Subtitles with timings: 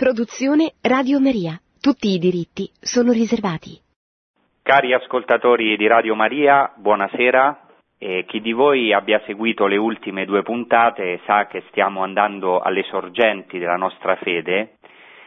[0.00, 1.60] Produzione Radio Maria.
[1.78, 3.78] Tutti i diritti sono riservati.
[4.62, 7.66] Cari ascoltatori di Radio Maria, buonasera.
[7.98, 12.82] E chi di voi abbia seguito le ultime due puntate sa che stiamo andando alle
[12.84, 14.78] sorgenti della nostra fede,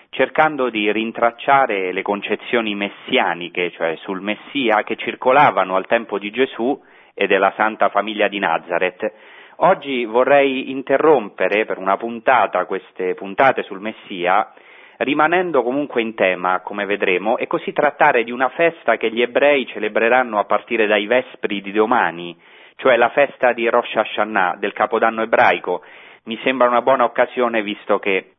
[0.10, 6.82] cercando di rintracciare le concezioni messianiche, cioè sul Messia, che circolavano al tempo di Gesù
[7.14, 9.14] e della Santa Famiglia di Nazareth.
[9.58, 14.52] Oggi vorrei interrompere per una puntata queste puntate sul Messia
[14.98, 19.66] rimanendo comunque in tema, come vedremo, e così trattare di una festa che gli ebrei
[19.68, 22.36] celebreranno a partire dai vespri di domani,
[22.76, 25.84] cioè la festa di Rosh Hashanah, del Capodanno ebraico.
[26.26, 28.34] Mi sembra una buona occasione visto che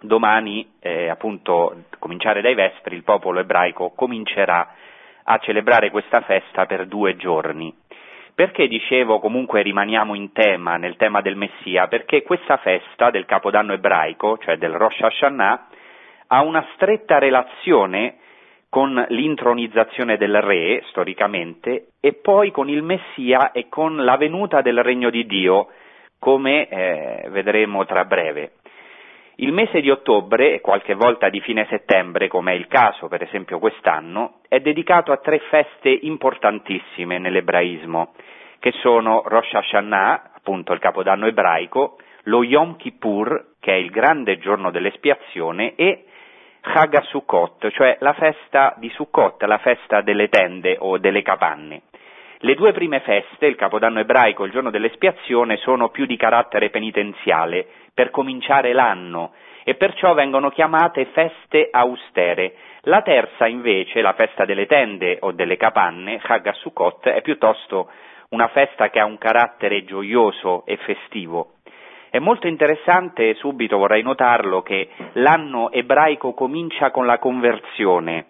[0.00, 4.74] domani, eh, appunto, cominciare dai vespri, il popolo ebraico comincerà
[5.24, 7.74] a celebrare questa festa per due giorni.
[8.34, 11.86] Perché dicevo comunque rimaniamo in tema, nel tema del Messia?
[11.86, 15.66] Perché questa festa del Capodanno ebraico, cioè del Rosh Hashanah,
[16.28, 18.16] ha una stretta relazione
[18.68, 24.82] con l'intronizzazione del re, storicamente, e poi con il Messia e con la venuta del
[24.82, 25.68] regno di Dio,
[26.18, 28.54] come eh, vedremo tra breve.
[29.36, 33.22] Il mese di ottobre, e qualche volta di fine settembre, come è il caso per
[33.22, 38.14] esempio quest'anno, è dedicato a tre feste importantissime nell'ebraismo,
[38.58, 44.38] che sono Rosh Hashanah, appunto il capodanno ebraico, lo Yom Kippur, che è il grande
[44.38, 46.06] giorno dell'espiazione, e
[46.66, 51.82] Chag Sukkot, cioè la festa di Sukkot, la festa delle tende o delle capanne.
[52.38, 56.70] Le due prime feste, il Capodanno ebraico e il giorno dell'espiazione, sono più di carattere
[56.70, 62.54] penitenziale, per cominciare l'anno, e perciò vengono chiamate feste austere.
[62.84, 67.90] La terza, invece, la festa delle tende o delle capanne, Chag Sukkot, è piuttosto
[68.30, 71.53] una festa che ha un carattere gioioso e festivo.
[72.14, 78.26] È molto interessante, subito vorrei notarlo, che l'anno ebraico comincia con la conversione.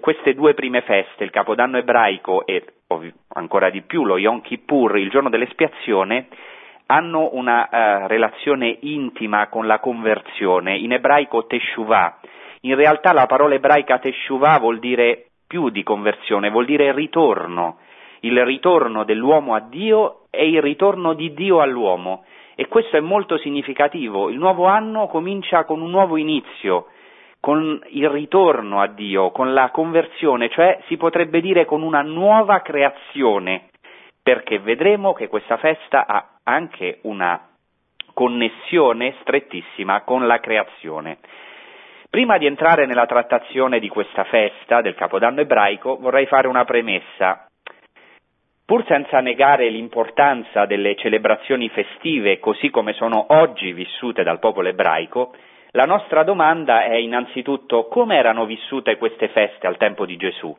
[0.00, 2.64] Queste due prime feste, il Capodanno ebraico e
[3.34, 6.28] ancora di più lo Yom Kippur, il giorno dell'espiazione,
[6.86, 12.18] hanno una uh, relazione intima con la conversione, in ebraico teshuvah.
[12.62, 17.76] In realtà la parola ebraica teshuvah vuol dire più di conversione, vuol dire ritorno,
[18.20, 22.24] il ritorno dell'uomo a Dio e il ritorno di Dio all'uomo
[22.62, 24.30] e questo è molto significativo.
[24.30, 26.86] Il nuovo anno comincia con un nuovo inizio,
[27.40, 32.60] con il ritorno a Dio, con la conversione, cioè si potrebbe dire con una nuova
[32.60, 33.70] creazione,
[34.22, 37.48] perché vedremo che questa festa ha anche una
[38.14, 41.18] connessione strettissima con la creazione.
[42.08, 47.48] Prima di entrare nella trattazione di questa festa del Capodanno ebraico vorrei fare una premessa.
[48.72, 55.34] Pur senza negare l'importanza delle celebrazioni festive così come sono oggi vissute dal popolo ebraico,
[55.72, 60.56] la nostra domanda è innanzitutto come erano vissute queste feste al tempo di Gesù.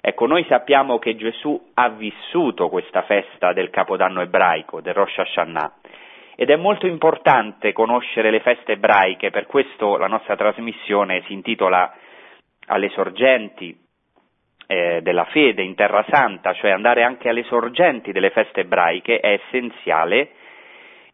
[0.00, 5.74] Ecco, noi sappiamo che Gesù ha vissuto questa festa del Capodanno ebraico, del Rosh Hashanah,
[6.36, 11.94] ed è molto importante conoscere le feste ebraiche, per questo la nostra trasmissione si intitola
[12.68, 13.88] Alle sorgenti
[14.70, 19.32] eh, della fede in Terra Santa, cioè andare anche alle sorgenti delle feste ebraiche, è
[19.32, 20.30] essenziale.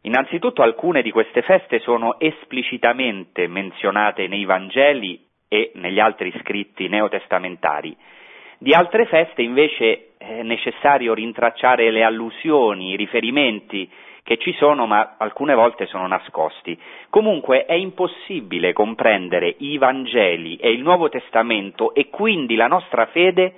[0.02, 7.96] Innanzitutto alcune di queste feste sono esplicitamente menzionate nei Vangeli e negli altri scritti neotestamentari.
[8.58, 13.90] Di altre feste invece è necessario rintracciare le allusioni, i riferimenti
[14.26, 16.76] che ci sono ma alcune volte sono nascosti.
[17.10, 23.54] Comunque è impossibile comprendere i Vangeli e il Nuovo Testamento e quindi la nostra fede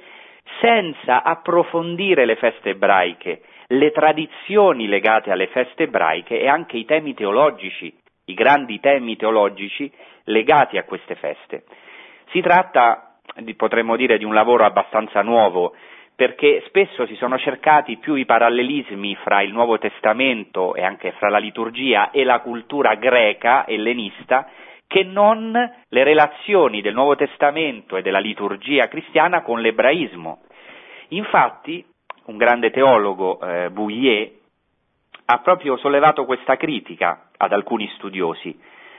[0.61, 7.15] senza approfondire le feste ebraiche, le tradizioni legate alle feste ebraiche e anche i temi
[7.15, 7.91] teologici,
[8.27, 9.91] i grandi temi teologici
[10.25, 11.65] legati a queste feste.
[12.31, 13.15] Si tratta,
[13.57, 15.75] potremmo dire, di un lavoro abbastanza nuovo,
[16.19, 21.29] perché spesso si sono cercati più i parallelismi fra il Nuovo Testamento e anche fra
[21.29, 24.49] la liturgia e la cultura greca ellenista
[24.89, 30.41] che non le relazioni del Nuovo Testamento e della liturgia cristiana con l'ebraismo.
[31.10, 31.87] Infatti,
[32.25, 34.33] un grande teologo, eh, Bouillet,
[35.27, 38.59] ha proprio sollevato questa critica ad alcuni studiosi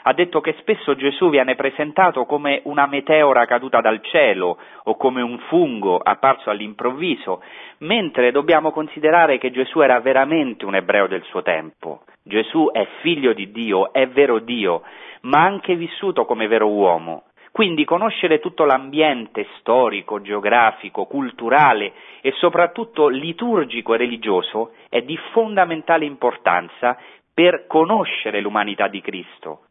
[0.10, 5.22] ha detto che spesso Gesù viene presentato come una meteora caduta dal cielo o come
[5.22, 7.44] un fungo apparso all'improvviso,
[7.80, 12.02] mentre dobbiamo considerare che Gesù era veramente un ebreo del suo tempo.
[12.24, 14.82] Gesù è figlio di Dio, è vero Dio,
[15.22, 17.26] ma ha anche vissuto come vero uomo.
[17.52, 26.06] Quindi conoscere tutto l'ambiente storico, geografico, culturale e soprattutto liturgico e religioso è di fondamentale
[26.06, 26.98] importanza
[27.32, 29.66] per conoscere l'umanità di Cristo.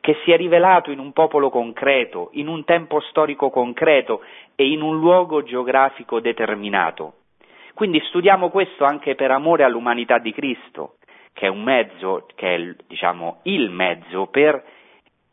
[0.00, 4.22] Che si è rivelato in un popolo concreto, in un tempo storico concreto
[4.54, 7.14] e in un luogo geografico determinato.
[7.74, 10.94] Quindi studiamo questo anche per amore all'umanità di Cristo,
[11.32, 14.64] che è un mezzo, che è diciamo, il mezzo per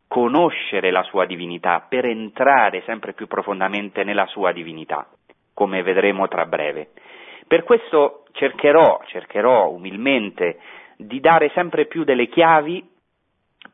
[0.08, 5.08] conoscere la sua divinità, per entrare sempre più profondamente nella sua divinità,
[5.54, 6.90] come vedremo tra breve.
[7.48, 10.60] Per questo cercherò, cercherò umilmente
[10.98, 12.94] di dare sempre più delle chiavi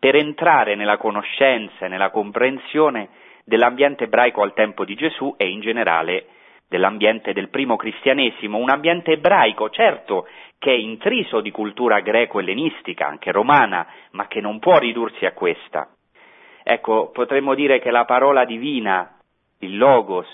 [0.01, 3.09] per entrare nella conoscenza e nella comprensione
[3.43, 6.25] dell'ambiente ebraico al tempo di Gesù e in generale
[6.67, 10.27] dell'ambiente del primo cristianesimo, un ambiente ebraico, certo,
[10.57, 15.87] che è intriso di cultura greco-ellenistica, anche romana, ma che non può ridursi a questa.
[16.63, 19.19] Ecco, potremmo dire che la parola divina,
[19.59, 20.27] il Logos,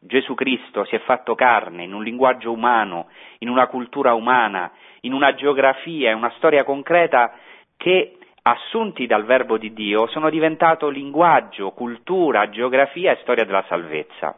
[0.00, 3.06] Gesù Cristo si è fatto carne in un linguaggio umano,
[3.38, 4.72] in una cultura umana,
[5.02, 7.38] in una geografia, in una storia concreta
[7.76, 14.36] che assunti dal verbo di Dio sono diventato linguaggio, cultura, geografia e storia della salvezza.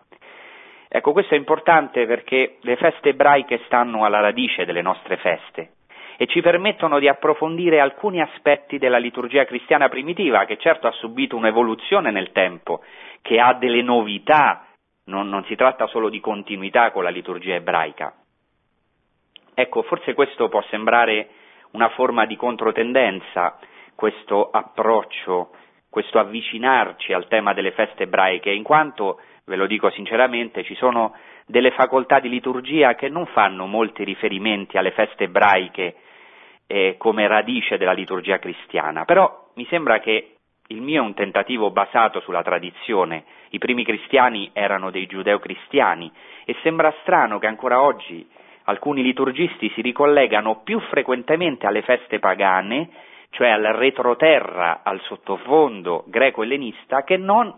[0.89, 5.73] Ecco, questo è importante perché le feste ebraiche stanno alla radice delle nostre feste
[6.17, 11.37] e ci permettono di approfondire alcuni aspetti della liturgia cristiana primitiva, che certo ha subito
[11.37, 12.83] un'evoluzione nel tempo,
[13.21, 14.67] che ha delle novità,
[15.07, 18.15] non, non si tratta solo di continuità con la liturgia ebraica.
[19.55, 21.29] Ecco, forse questo può sembrare
[21.73, 23.59] una forma di controtendenza,
[23.95, 25.51] questo approccio,
[25.89, 31.15] questo avvicinarci al tema delle feste ebraiche, in quanto, ve lo dico sinceramente, ci sono
[31.47, 35.95] delle facoltà di liturgia che non fanno molti riferimenti alle feste ebraiche
[36.67, 40.37] eh, come radice della liturgia cristiana, però mi sembra che
[40.69, 46.11] il mio è un tentativo basato sulla tradizione, i primi cristiani erano dei giudeo-cristiani
[46.47, 48.27] e sembra strano che ancora oggi
[48.65, 52.89] alcuni liturgisti si ricollegano più frequentemente alle feste pagane,
[53.35, 57.53] cioè al retroterra, al sottofondo greco-ellenista, che non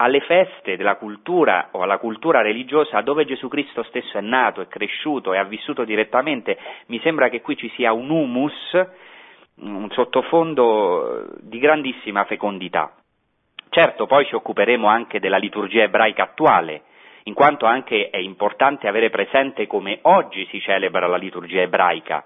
[0.00, 4.66] alle feste della cultura o alla cultura religiosa dove Gesù Cristo stesso è nato, è
[4.66, 8.86] cresciuto e ha vissuto direttamente, mi sembra che qui ci sia un humus,
[9.60, 12.92] un sottofondo di grandissima fecondità.
[13.70, 16.82] Certo, poi ci occuperemo anche della liturgia ebraica attuale,
[17.24, 22.24] in quanto anche è importante avere presente come oggi si celebra la liturgia ebraica,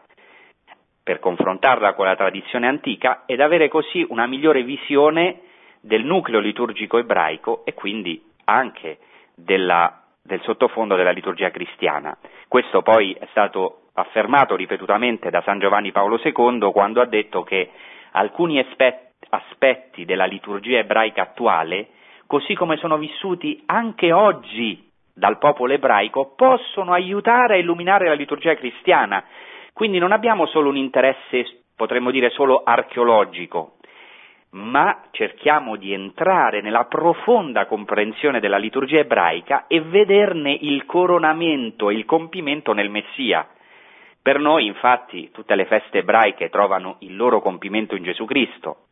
[1.03, 5.41] per confrontarla con la tradizione antica ed avere così una migliore visione
[5.81, 8.99] del nucleo liturgico ebraico e quindi anche
[9.35, 12.17] della, del sottofondo della liturgia cristiana.
[12.47, 17.71] Questo poi è stato affermato ripetutamente da San Giovanni Paolo II quando ha detto che
[18.13, 18.65] alcuni
[19.29, 21.89] aspetti della liturgia ebraica attuale,
[22.27, 28.55] così come sono vissuti anche oggi dal popolo ebraico, possono aiutare a illuminare la liturgia
[28.55, 29.23] cristiana.
[29.73, 33.77] Quindi non abbiamo solo un interesse, potremmo dire, solo archeologico,
[34.51, 41.95] ma cerchiamo di entrare nella profonda comprensione della liturgia ebraica e vederne il coronamento e
[41.95, 43.49] il compimento nel Messia.
[44.21, 48.89] Per noi, infatti, tutte le feste ebraiche trovano il loro compimento in Gesù Cristo,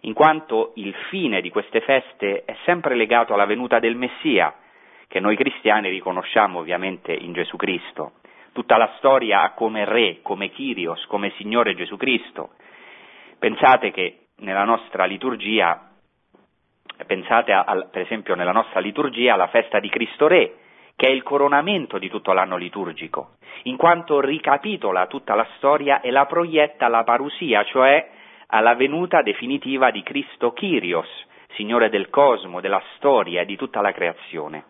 [0.00, 4.54] in quanto il fine di queste feste è sempre legato alla venuta del Messia,
[5.06, 8.14] che noi cristiani riconosciamo ovviamente in Gesù Cristo.
[8.54, 12.50] Tutta la storia come re, come Kyrios, come Signore Gesù Cristo.
[13.36, 15.90] Pensate che nella nostra liturgia,
[17.04, 20.58] pensate a, a, per esempio nella nostra liturgia alla festa di Cristo Re,
[20.94, 26.12] che è il coronamento di tutto l'anno liturgico, in quanto ricapitola tutta la storia e
[26.12, 28.08] la proietta alla parusia, cioè
[28.46, 31.08] alla venuta definitiva di Cristo Kyrios,
[31.56, 34.66] Signore del cosmo, della storia e di tutta la creazione.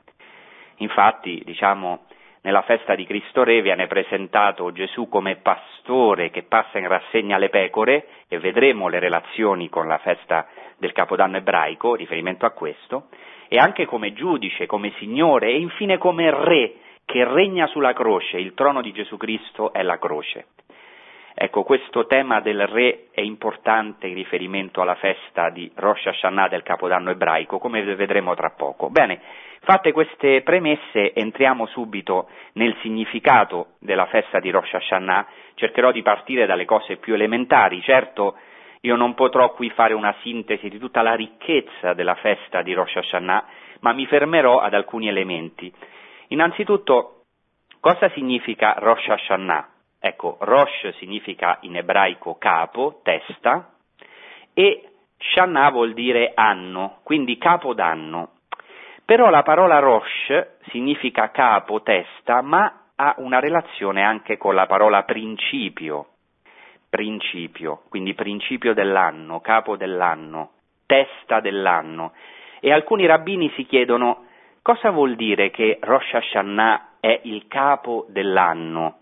[0.76, 2.06] Infatti, diciamo,
[2.44, 7.48] nella festa di Cristo Re viene presentato Gesù come pastore che passa in rassegna le
[7.48, 10.46] pecore e vedremo le relazioni con la festa
[10.76, 13.08] del Capodanno ebraico, riferimento a questo,
[13.48, 16.74] e anche come giudice, come signore e infine come re
[17.06, 20.48] che regna sulla croce, il trono di Gesù Cristo è la croce.
[21.36, 26.62] Ecco, questo tema del re è importante in riferimento alla festa di Rosh Hashanah del
[26.62, 28.88] Capodanno ebraico, come vedremo tra poco.
[28.88, 29.20] Bene,
[29.64, 36.46] fatte queste premesse entriamo subito nel significato della festa di Rosh Hashanah, cercherò di partire
[36.46, 38.36] dalle cose più elementari, certo
[38.82, 42.96] io non potrò qui fare una sintesi di tutta la ricchezza della festa di Rosh
[42.96, 43.44] Hashanah,
[43.80, 45.72] ma mi fermerò ad alcuni elementi.
[46.28, 47.22] Innanzitutto,
[47.80, 49.68] cosa significa Rosh Hashanah?
[49.98, 53.70] Ecco, Rosh significa in ebraico capo, testa,
[54.52, 58.33] e Shannah vuol dire anno, quindi capo d'anno.
[59.04, 65.02] Però la parola Rosh significa capo, testa, ma ha una relazione anche con la parola
[65.02, 66.06] principio,
[66.88, 70.50] principio, quindi principio dell'anno, capo dell'anno.
[70.86, 72.12] testa dell'anno.
[72.60, 74.26] E alcuni rabbini si chiedono
[74.62, 78.98] cosa vuol dire che Rosh Hashanah è il capo dell'anno?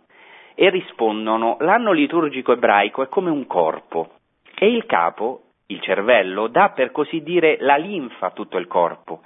[0.54, 4.14] E rispondono l'anno liturgico ebraico è come un corpo
[4.56, 9.23] e il capo, il cervello, dà per così dire la linfa a tutto il corpo,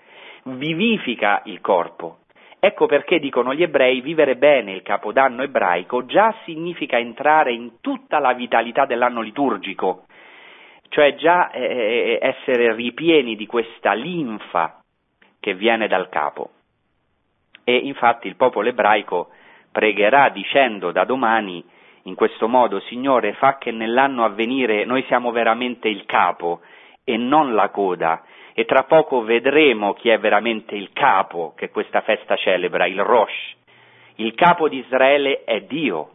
[0.46, 2.18] vivifica il corpo.
[2.58, 8.18] Ecco perché dicono gli ebrei vivere bene il capodanno ebraico già significa entrare in tutta
[8.18, 10.06] la vitalità dell'anno liturgico,
[10.88, 14.80] cioè già eh, eh, essere ripieni di questa linfa
[15.38, 16.50] che viene dal capo.
[17.62, 19.28] E infatti il popolo ebraico
[19.70, 21.64] pregherà dicendo da domani
[22.04, 26.60] in questo modo, Signore, fa che nell'anno a venire noi siamo veramente il capo
[27.04, 28.22] e non la coda,
[28.58, 33.54] e tra poco vedremo chi è veramente il capo che questa festa celebra, il Rosh.
[34.14, 36.12] Il capo di Israele è Dio,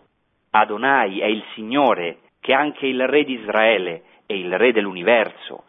[0.49, 5.65] Adonai è il Signore, che è anche il Re di Israele, è il re dell'universo.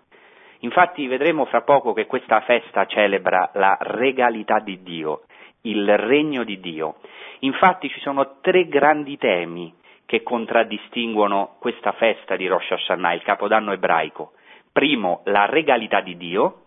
[0.61, 5.25] Infatti vedremo fra poco che questa festa celebra la regalità di Dio,
[5.65, 6.95] il regno di Dio.
[7.41, 9.75] Infatti ci sono tre grandi temi
[10.07, 14.33] che contraddistinguono questa festa di Rosh Hashanah, il capodanno ebraico.
[14.73, 16.62] Primo, la regalità di Dio,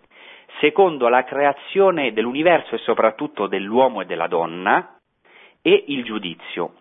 [0.59, 4.97] secondo, la creazione dell'universo e soprattutto dell'uomo e della donna,
[5.62, 6.74] e il giudizio.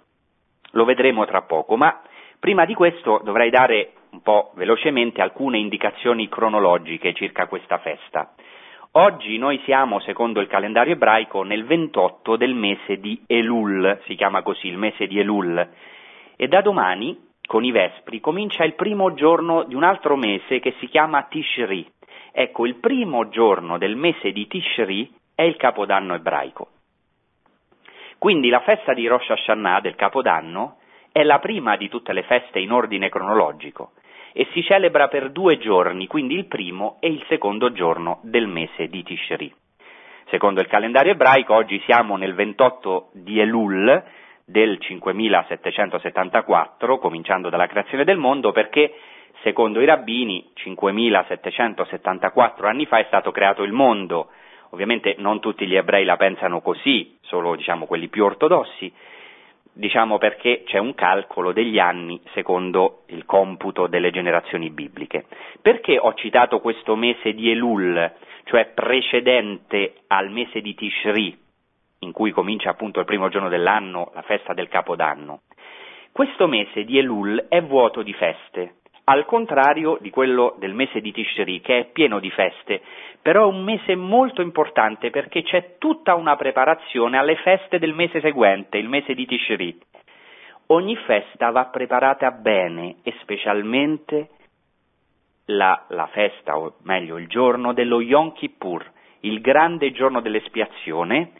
[0.72, 2.02] Lo vedremo tra poco, ma
[2.38, 8.34] prima di questo dovrei dare un po' velocemente alcune indicazioni cronologiche circa questa festa.
[8.92, 14.42] Oggi noi siamo, secondo il calendario ebraico, nel 28 del mese di Elul, si chiama
[14.42, 15.68] così il mese di Elul,
[16.36, 20.74] e da domani, con i Vespri, comincia il primo giorno di un altro mese che
[20.78, 21.90] si chiama Tishri.
[22.36, 26.66] Ecco, il primo giorno del mese di Tishri è il Capodanno ebraico.
[28.18, 30.78] Quindi la festa di Rosh Hashanah, del Capodanno,
[31.12, 33.92] è la prima di tutte le feste in ordine cronologico
[34.32, 38.88] e si celebra per due giorni, quindi il primo e il secondo giorno del mese
[38.88, 39.54] di Tishri.
[40.26, 44.02] Secondo il calendario ebraico oggi siamo nel 28 di Elul
[44.44, 48.92] del 5774, cominciando dalla creazione del mondo, perché
[49.42, 54.28] secondo i rabbini 5774 anni fa è stato creato il mondo.
[54.70, 58.92] Ovviamente non tutti gli ebrei la pensano così, solo diciamo, quelli più ortodossi,
[59.74, 65.26] diciamo perché c'è un calcolo degli anni secondo il computo delle generazioni bibliche.
[65.60, 68.12] Perché ho citato questo mese di Elul,
[68.44, 71.36] cioè precedente al mese di Tishri,
[72.00, 75.42] in cui comincia appunto il primo giorno dell'anno, la festa del Capodanno?
[76.12, 81.12] Questo mese di Elul è vuoto di feste, al contrario di quello del mese di
[81.12, 82.80] Tishri, che è pieno di feste,
[83.20, 88.20] però è un mese molto importante perché c'è tutta una preparazione alle feste del mese
[88.20, 89.78] seguente, il mese di Tishri.
[90.68, 94.30] Ogni festa va preparata bene e specialmente
[95.46, 101.32] la, la festa, o meglio il giorno dello Yom Kippur, il grande giorno dell'espiazione,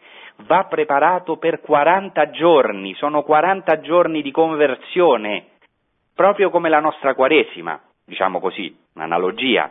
[0.47, 5.53] va preparato per 40 giorni, sono 40 giorni di conversione
[6.15, 9.71] proprio come la nostra Quaresima, diciamo così, un'analogia.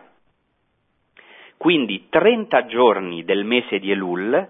[1.58, 4.50] Quindi 30 giorni del mese di Elul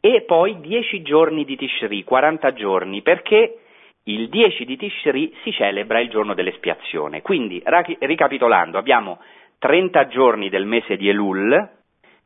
[0.00, 3.58] e poi 10 giorni di Tishri, 40 giorni, perché
[4.04, 7.22] il 10 di Tishri si celebra il giorno dell'espiazione.
[7.22, 7.62] Quindi,
[7.98, 9.20] ricapitolando, abbiamo
[9.58, 11.68] 30 giorni del mese di Elul,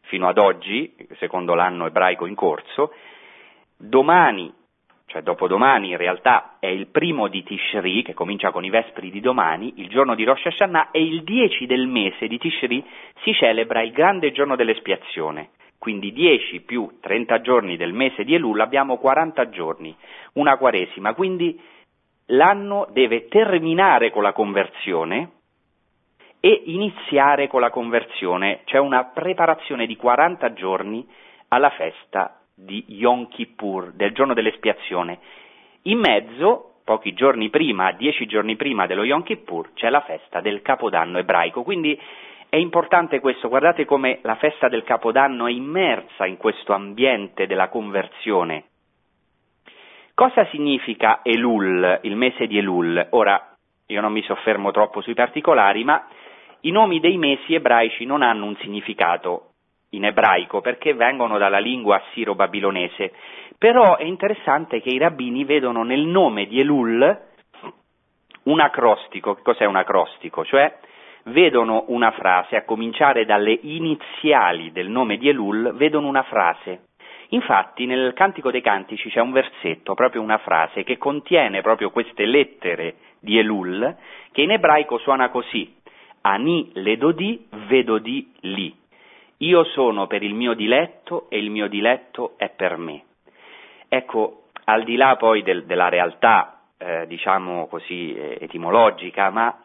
[0.00, 2.92] fino ad oggi, secondo l'anno ebraico in corso,
[3.76, 4.52] domani
[5.08, 9.20] cioè dopodomani in realtà è il primo di Tishri, che comincia con i vespri di
[9.20, 12.84] domani, il giorno di Rosh Hashanah, e il 10 del mese di Tishri
[13.22, 15.52] si celebra il grande giorno dell'espiazione.
[15.78, 19.96] Quindi 10 più 30 giorni del mese di Elul abbiamo 40 giorni,
[20.34, 21.58] una quaresima, quindi
[22.26, 25.30] l'anno deve terminare con la conversione
[26.40, 31.08] e iniziare con la conversione, cioè una preparazione di 40 giorni
[31.48, 35.18] alla festa di Yom Kippur, del giorno dell'espiazione.
[35.82, 40.60] In mezzo, pochi giorni prima, dieci giorni prima dello Yom Kippur, c'è la festa del
[40.62, 41.62] Capodanno ebraico.
[41.62, 41.98] Quindi
[42.48, 47.68] è importante questo, guardate come la festa del Capodanno è immersa in questo ambiente della
[47.68, 48.64] conversione.
[50.14, 53.06] Cosa significa Elul, il mese di Elul?
[53.10, 56.08] Ora, io non mi soffermo troppo sui particolari, ma
[56.62, 59.52] i nomi dei mesi ebraici non hanno un significato
[59.90, 63.12] in ebraico perché vengono dalla lingua assiro-babilonese,
[63.56, 67.26] però è interessante che i rabbini vedono nel nome di Elul
[68.44, 69.34] un acrostico.
[69.34, 70.44] Che cos'è un acrostico?
[70.44, 70.78] Cioè
[71.24, 76.86] vedono una frase, a cominciare dalle iniziali del nome di Elul, vedono una frase.
[77.30, 82.24] Infatti nel Cantico dei Cantici c'è un versetto, proprio una frase, che contiene proprio queste
[82.24, 83.96] lettere di Elul,
[84.32, 85.74] che in ebraico suona così.
[86.22, 88.74] Ani ledodi vedodi li.
[89.38, 93.04] Io sono per il mio diletto e il mio diletto è per me.
[93.88, 99.62] Ecco, al di là poi del, della realtà, eh, diciamo così, eh, etimologica, ma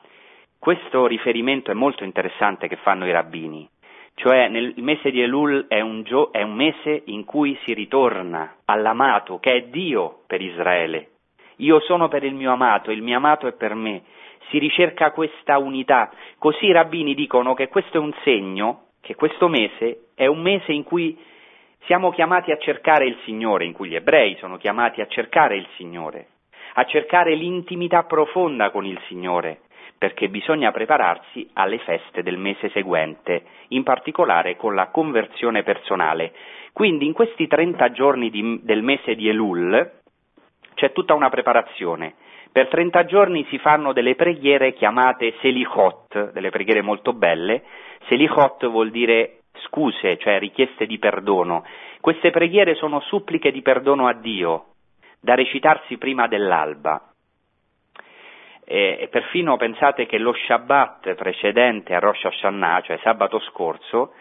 [0.60, 3.68] questo riferimento è molto interessante che fanno i rabbini,
[4.16, 8.58] cioè nel mese di Elul è un, gio- è un mese in cui si ritorna
[8.66, 11.10] all'amato che è Dio per Israele.
[11.58, 14.04] Io sono per il mio amato, il mio amato è per me.
[14.50, 16.12] Si ricerca questa unità.
[16.38, 20.72] Così i rabbini dicono che questo è un segno, che questo mese è un mese
[20.72, 21.20] in cui
[21.88, 25.68] siamo chiamati a cercare il Signore, in cui gli ebrei sono chiamati a cercare il
[25.76, 26.28] Signore,
[26.76, 29.64] a cercare l'intimità profonda con il Signore,
[29.98, 36.32] perché bisogna prepararsi alle feste del mese seguente, in particolare con la conversione personale.
[36.72, 39.92] Quindi in questi 30 giorni di, del mese di Elul
[40.76, 42.16] c'è tutta una preparazione.
[42.54, 47.64] Per 30 giorni si fanno delle preghiere chiamate selichot, delle preghiere molto belle.
[48.08, 51.66] Selichot vuol dire scuse, cioè richieste di perdono.
[52.00, 54.66] Queste preghiere sono suppliche di perdono a Dio,
[55.20, 57.10] da recitarsi prima dell'alba.
[58.66, 64.14] E, e perfino pensate che lo Shabbat precedente a Rosh Hashanah, cioè sabato scorso,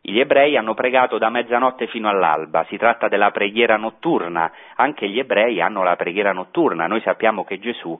[0.00, 5.18] gli ebrei hanno pregato da mezzanotte fino all'alba, si tratta della preghiera notturna, anche gli
[5.18, 7.98] ebrei hanno la preghiera notturna, noi sappiamo che Gesù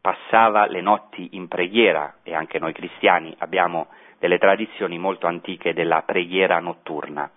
[0.00, 6.02] passava le notti in preghiera e anche noi cristiani abbiamo delle tradizioni molto antiche della
[6.02, 7.30] preghiera notturna.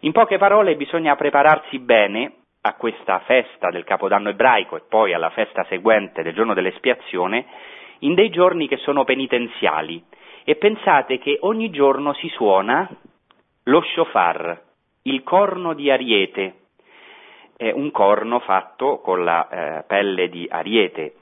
[0.00, 5.30] In poche parole bisogna prepararsi bene a questa festa del Capodanno ebraico e poi alla
[5.30, 7.46] festa seguente del giorno dell'espiazione
[8.00, 10.02] in dei giorni che sono penitenziali
[10.44, 12.88] e pensate che ogni giorno si suona
[13.64, 14.60] lo shofar,
[15.02, 16.54] il corno di ariete,
[17.56, 21.14] è un corno fatto con la eh, pelle di ariete,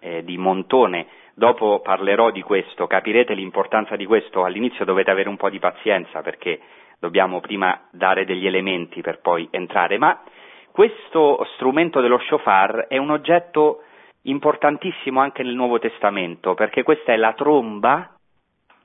[0.00, 1.06] eh, di montone.
[1.34, 6.20] Dopo parlerò di questo, capirete l'importanza di questo, all'inizio dovete avere un po' di pazienza
[6.20, 6.60] perché
[6.98, 10.22] dobbiamo prima dare degli elementi per poi entrare, ma
[10.70, 13.82] questo strumento dello shofar è un oggetto
[14.22, 18.14] importantissimo anche nel Nuovo Testamento, perché questa è la tromba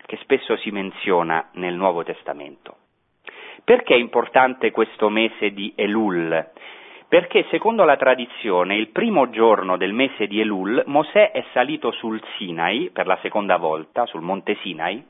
[0.05, 2.77] che spesso si menziona nel Nuovo Testamento.
[3.63, 6.49] Perché è importante questo mese di Elul?
[7.09, 12.21] Perché secondo la tradizione il primo giorno del mese di Elul Mosè è salito sul
[12.35, 15.01] Sinai per la seconda volta, sul monte Sinai,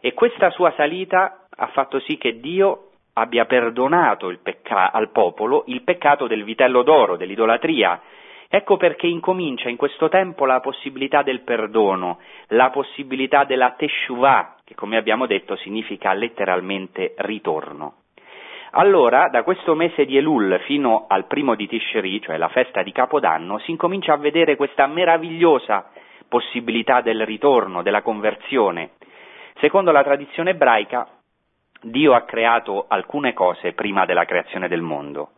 [0.00, 5.82] e questa sua salita ha fatto sì che Dio abbia perdonato pecca- al popolo il
[5.82, 8.00] peccato del vitello d'oro, dell'idolatria.
[8.48, 14.74] Ecco perché incomincia in questo tempo la possibilità del perdono, la possibilità della teshuvah, che
[14.74, 17.94] come abbiamo detto significa letteralmente ritorno.
[18.72, 22.92] Allora, da questo mese di Elul fino al primo di Tishri, cioè la festa di
[22.92, 25.90] Capodanno, si incomincia a vedere questa meravigliosa
[26.28, 28.90] possibilità del ritorno, della conversione.
[29.60, 31.08] Secondo la tradizione ebraica,
[31.80, 35.30] Dio ha creato alcune cose prima della creazione del mondo,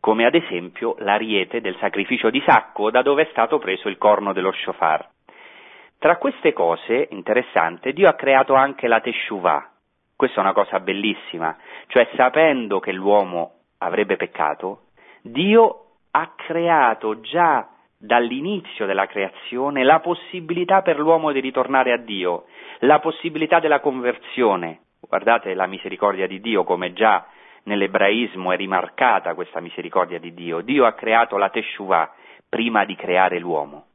[0.00, 4.32] come ad esempio l'ariete del sacrificio di Sacco, da dove è stato preso il corno
[4.32, 5.08] dello shofar.
[5.98, 9.70] Tra queste cose, interessante, Dio ha creato anche la Teshuvah.
[10.16, 11.54] Questa è una cosa bellissima,
[11.88, 14.86] cioè sapendo che l'uomo avrebbe peccato,
[15.20, 22.46] Dio ha creato già dall'inizio della creazione la possibilità per l'uomo di ritornare a Dio,
[22.80, 24.80] la possibilità della conversione.
[25.00, 27.26] Guardate la misericordia di Dio, come già
[27.64, 30.62] nell'ebraismo è rimarcata questa misericordia di Dio.
[30.62, 32.10] Dio ha creato la Teshuvah
[32.48, 33.86] prima di creare l'uomo.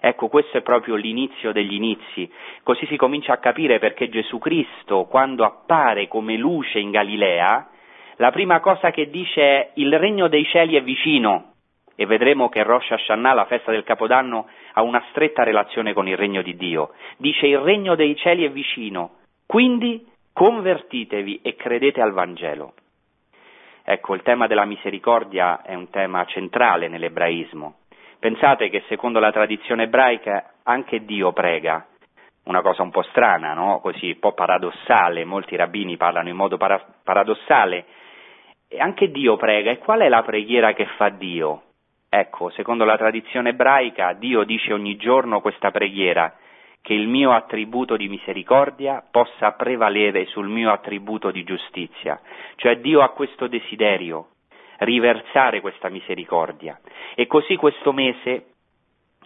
[0.00, 2.30] Ecco, questo è proprio l'inizio degli inizi.
[2.62, 7.68] Così si comincia a capire perché Gesù Cristo, quando appare come luce in Galilea,
[8.16, 11.52] la prima cosa che dice è il regno dei cieli è vicino.
[11.94, 16.16] E vedremo che Rosh Hashanah, la festa del Capodanno, ha una stretta relazione con il
[16.16, 16.92] regno di Dio.
[17.18, 19.16] Dice il regno dei cieli è vicino.
[19.44, 22.72] Quindi convertitevi e credete al Vangelo.
[23.84, 27.80] Ecco, il tema della misericordia è un tema centrale nell'ebraismo.
[28.20, 31.86] Pensate che secondo la tradizione ebraica anche Dio prega,
[32.44, 33.80] una cosa un po' strana, no?
[33.80, 37.86] così un po' paradossale, molti rabbini parlano in modo para- paradossale,
[38.68, 41.62] e anche Dio prega, e qual è la preghiera che fa Dio?
[42.10, 46.34] Ecco, secondo la tradizione ebraica, Dio dice ogni giorno questa preghiera,
[46.82, 52.20] che il mio attributo di misericordia possa prevalere sul mio attributo di giustizia.
[52.56, 54.29] Cioè Dio ha questo desiderio,
[54.80, 56.78] riversare questa misericordia.
[57.14, 58.46] E così questo mese,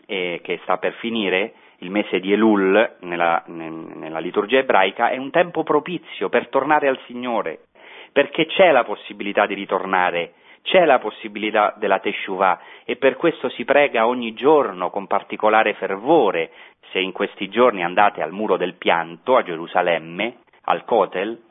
[0.06, 5.30] eh, che sta per finire, il mese di Elul nella, nella liturgia ebraica, è un
[5.30, 7.64] tempo propizio per tornare al Signore,
[8.12, 13.64] perché c'è la possibilità di ritornare c'è la possibilità della Teshuvah e per questo si
[13.64, 16.50] prega ogni giorno con particolare fervore.
[16.90, 21.42] Se in questi giorni andate al muro del pianto a Gerusalemme, al Kotel,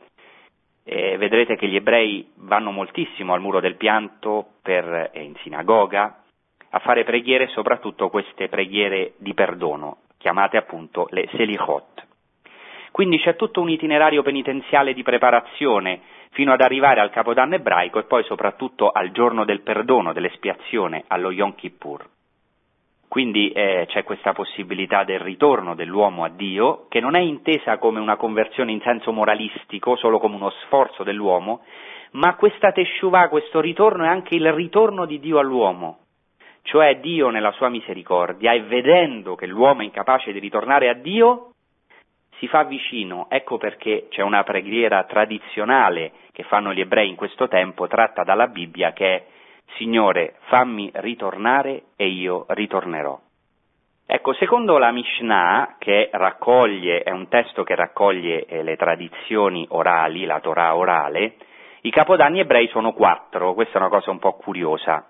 [0.83, 6.23] eh, vedrete che gli ebrei vanno moltissimo al muro del pianto per, eh, in sinagoga
[6.69, 12.07] a fare preghiere, soprattutto queste preghiere di perdono, chiamate appunto le Selichot.
[12.91, 18.03] Quindi c'è tutto un itinerario penitenziale di preparazione fino ad arrivare al Capodanno ebraico e
[18.03, 22.05] poi soprattutto al giorno del perdono, dell'espiazione, allo Yom Kippur.
[23.13, 27.99] Quindi eh, c'è questa possibilità del ritorno dell'uomo a Dio, che non è intesa come
[27.99, 31.61] una conversione in senso moralistico, solo come uno sforzo dell'uomo,
[32.13, 35.99] ma questa Teshuvah, questo ritorno è anche il ritorno di Dio all'uomo,
[36.63, 41.51] cioè Dio nella sua misericordia e vedendo che l'uomo è incapace di ritornare a Dio,
[42.39, 47.47] si fa vicino, ecco perché c'è una preghiera tradizionale che fanno gli ebrei in questo
[47.47, 49.23] tempo, tratta dalla Bibbia, che è
[49.75, 53.19] Signore, fammi ritornare e io ritornerò.
[54.05, 60.25] Ecco, secondo la Mishnah, che raccoglie, è un testo che raccoglie eh, le tradizioni orali,
[60.25, 61.35] la Torah orale,
[61.81, 65.07] i capodanni ebrei sono quattro, questa è una cosa un po' curiosa.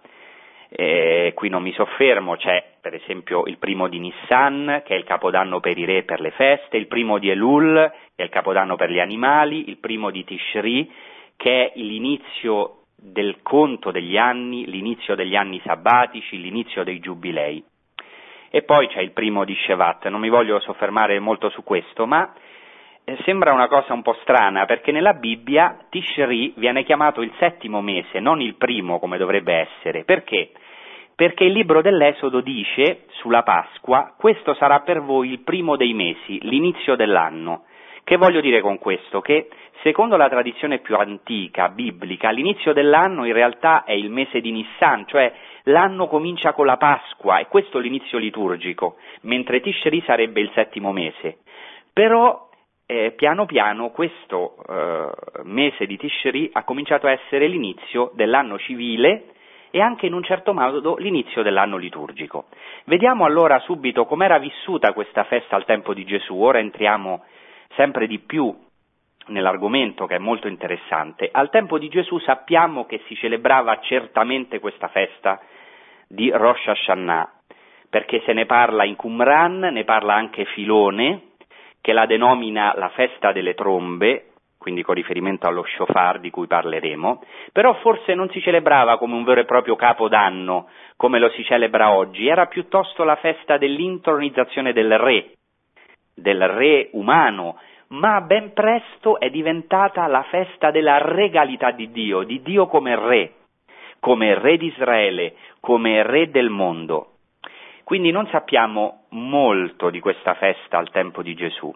[0.70, 5.04] Eh, qui non mi soffermo, c'è per esempio il primo di Nissan, che è il
[5.04, 8.30] capodanno per i re e per le feste, il primo di Elul, che è il
[8.30, 10.92] capodanno per gli animali, il primo di Tishri,
[11.36, 17.63] che è l'inizio del conto degli anni, l'inizio degli anni sabbatici, l'inizio dei giubilei.
[18.50, 22.34] E poi c'è il primo di Shevat, non mi voglio soffermare molto su questo, ma
[23.04, 27.82] eh, sembra una cosa un po' strana perché nella Bibbia Tishri viene chiamato il settimo
[27.82, 30.06] mese, non il primo come dovrebbe essere.
[30.06, 30.52] Perché?
[31.16, 36.39] Perché il libro dell'Esodo dice sulla Pasqua, questo sarà per voi il primo dei mesi,
[36.44, 37.66] l'inizio dell'anno.
[38.06, 39.22] Che voglio dire con questo?
[39.22, 39.48] Che
[39.82, 45.08] secondo la tradizione più antica, biblica, l'inizio dell'anno in realtà è il mese di Nissan,
[45.08, 45.32] cioè
[45.63, 50.92] l'anno comincia con la Pasqua e questo è l'inizio liturgico, mentre Tishri sarebbe il settimo
[50.92, 51.38] mese.
[51.94, 52.50] Però
[52.86, 55.10] eh, piano piano questo eh,
[55.44, 59.28] mese di Tishri ha cominciato a essere l'inizio dell'anno civile
[59.72, 62.48] e anche in un certo modo l'inizio dell'anno liturgico.
[62.84, 67.24] Vediamo allora subito com'era vissuta questa festa al tempo di Gesù, ora entriamo
[67.76, 68.56] sempre di più
[69.28, 71.30] nell'argomento che è molto interessante.
[71.32, 75.40] Al tempo di Gesù sappiamo che si celebrava certamente questa festa
[76.08, 77.32] di Rosh Hashanah,
[77.90, 81.32] perché se ne parla in Qumran, ne parla anche Filone,
[81.82, 87.22] che la denomina la festa delle trombe, quindi con riferimento allo shofar di cui parleremo,
[87.52, 91.92] però forse non si celebrava come un vero e proprio capodanno, come lo si celebra
[91.92, 95.34] oggi, era piuttosto la festa dell'intronizzazione del re,
[96.13, 97.58] del re umano,
[97.93, 103.34] ma ben presto è diventata la festa della regalità di Dio, di Dio come re,
[103.99, 107.10] come re di Israele, come re del mondo.
[107.84, 111.73] Quindi non sappiamo molto di questa festa al tempo di Gesù.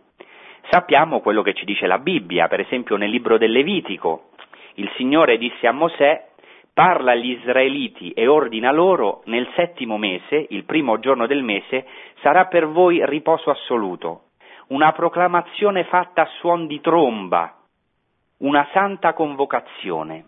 [0.70, 4.30] Sappiamo quello che ci dice la Bibbia, per esempio nel libro del Levitico.
[4.76, 6.28] Il Signore disse a Mosè,
[6.74, 11.86] parla agli israeliti e ordina loro, nel settimo mese, il primo giorno del mese,
[12.22, 14.27] sarà per voi riposo assoluto
[14.68, 17.56] una proclamazione fatta a suon di tromba,
[18.40, 20.26] una santa convocazione.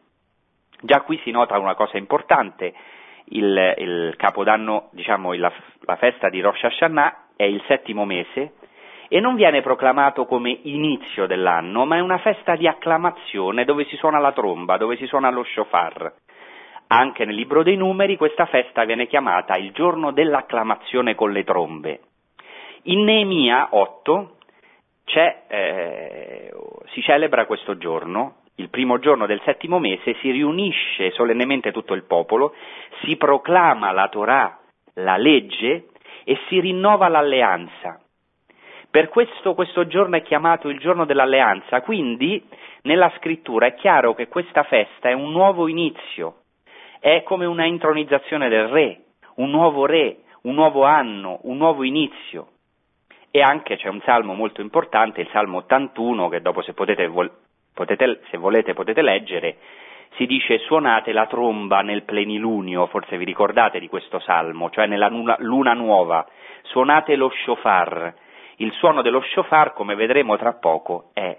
[0.82, 2.73] Già qui si nota una cosa importante,
[3.32, 8.54] il, il capodanno, diciamo la, la festa di Rosh Hashanah è il settimo mese
[9.10, 13.95] e non viene proclamato come inizio dell'anno, ma è una festa di acclamazione dove si
[13.97, 16.13] suona la tromba, dove si suona lo shofar.
[16.88, 21.99] Anche nel libro dei numeri questa festa viene chiamata il giorno dell'acclamazione con le trombe.
[22.83, 24.37] In Neemia 8
[25.47, 26.51] eh,
[26.93, 32.03] si celebra questo giorno, il primo giorno del settimo mese, si riunisce solennemente tutto il
[32.03, 32.53] popolo,
[33.03, 34.59] si proclama la Torah,
[34.95, 35.87] la legge,
[36.23, 37.99] e si rinnova l'alleanza.
[38.89, 42.43] Per questo questo giorno è chiamato il giorno dell'alleanza, quindi
[42.83, 46.41] nella scrittura è chiaro che questa festa è un nuovo inizio,
[46.99, 49.01] è come una intronizzazione del re,
[49.35, 52.47] un nuovo re, un nuovo anno, un nuovo inizio.
[53.31, 57.11] E anche c'è un salmo molto importante, il Salmo 81, che dopo se, potete,
[57.73, 59.57] potete, se volete potete leggere,
[60.15, 65.09] si dice suonate la tromba nel plenilunio, forse vi ricordate di questo salmo, cioè nella
[65.09, 66.27] luna nuova,
[66.63, 68.13] suonate lo shofar.
[68.57, 71.37] Il suono dello shofar, come vedremo tra poco, è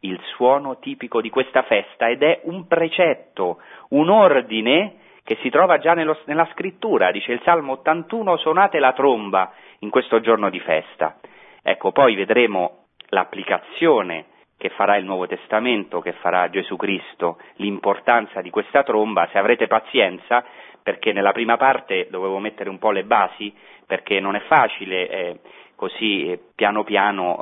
[0.00, 5.76] il suono tipico di questa festa ed è un precetto, un ordine che si trova
[5.76, 10.58] già nello, nella scrittura, dice il Salmo 81, suonate la tromba in questo giorno di
[10.58, 11.18] festa.
[11.62, 14.24] Ecco, poi vedremo l'applicazione
[14.56, 19.66] che farà il Nuovo Testamento, che farà Gesù Cristo, l'importanza di questa tromba, se avrete
[19.66, 20.42] pazienza,
[20.82, 25.40] perché nella prima parte dovevo mettere un po' le basi, perché non è facile eh,
[25.74, 27.36] così eh, piano piano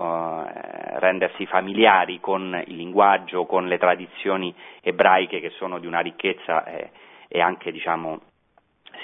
[0.45, 6.65] eh, rendersi familiari con il linguaggio, con le tradizioni ebraiche che sono di una ricchezza
[6.65, 6.91] eh,
[7.29, 8.21] e anche diciamo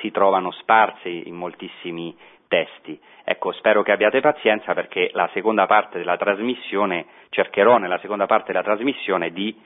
[0.01, 2.17] si trovano sparse in moltissimi
[2.49, 2.99] testi.
[3.25, 8.53] Ecco, spero che abbiate pazienza perché la seconda parte della trasmissione, cercherò nella seconda parte
[8.53, 9.57] della trasmissione di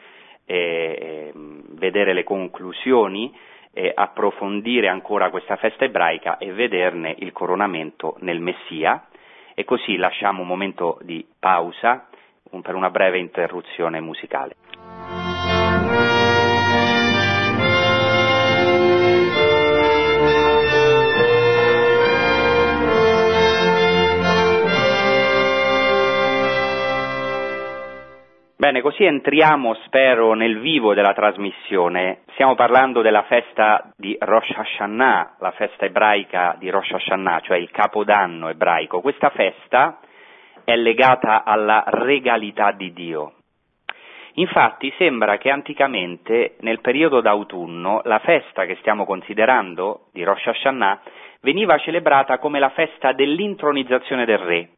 [0.45, 3.35] eh, vedere le conclusioni,
[3.73, 9.07] eh, approfondire ancora questa festa ebraica e vederne il coronamento nel Messia
[9.55, 12.09] e così lasciamo un momento di pausa
[12.51, 14.55] un, per una breve interruzione musicale.
[28.59, 32.23] Bene, così entriamo, spero, nel vivo della trasmissione.
[32.33, 37.71] Stiamo parlando della festa di Rosh Hashanah, la festa ebraica di Rosh Hashanah, cioè il
[37.71, 39.03] capodanno ebraico.
[39.03, 39.99] Questa festa
[40.65, 43.35] è legata alla regalità di Dio.
[44.37, 51.01] Infatti sembra che anticamente, nel periodo d'autunno, la festa che stiamo considerando di Rosh Hashanah
[51.43, 54.69] veniva celebrata come la festa dell'intronizzazione del re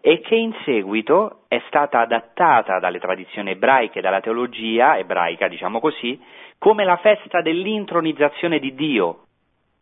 [0.00, 6.20] e che in seguito è stata adattata dalle tradizioni ebraiche, dalla teologia ebraica, diciamo così,
[6.58, 9.24] come la festa dell'intronizzazione di Dio,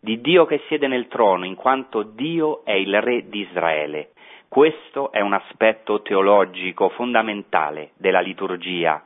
[0.01, 4.11] di Dio che siede nel trono, in quanto Dio è il re di Israele.
[4.49, 9.05] Questo è un aspetto teologico fondamentale della liturgia,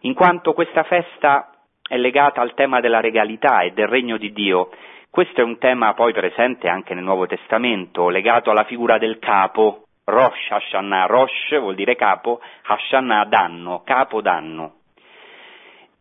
[0.00, 1.52] in quanto questa festa
[1.88, 4.70] è legata al tema della regalità e del regno di Dio.
[5.10, 9.81] Questo è un tema poi presente anche nel Nuovo Testamento, legato alla figura del capo,
[10.04, 14.74] Rosh Hashanah, Rosh vuol dire capo, Hashanah danno, capo danno.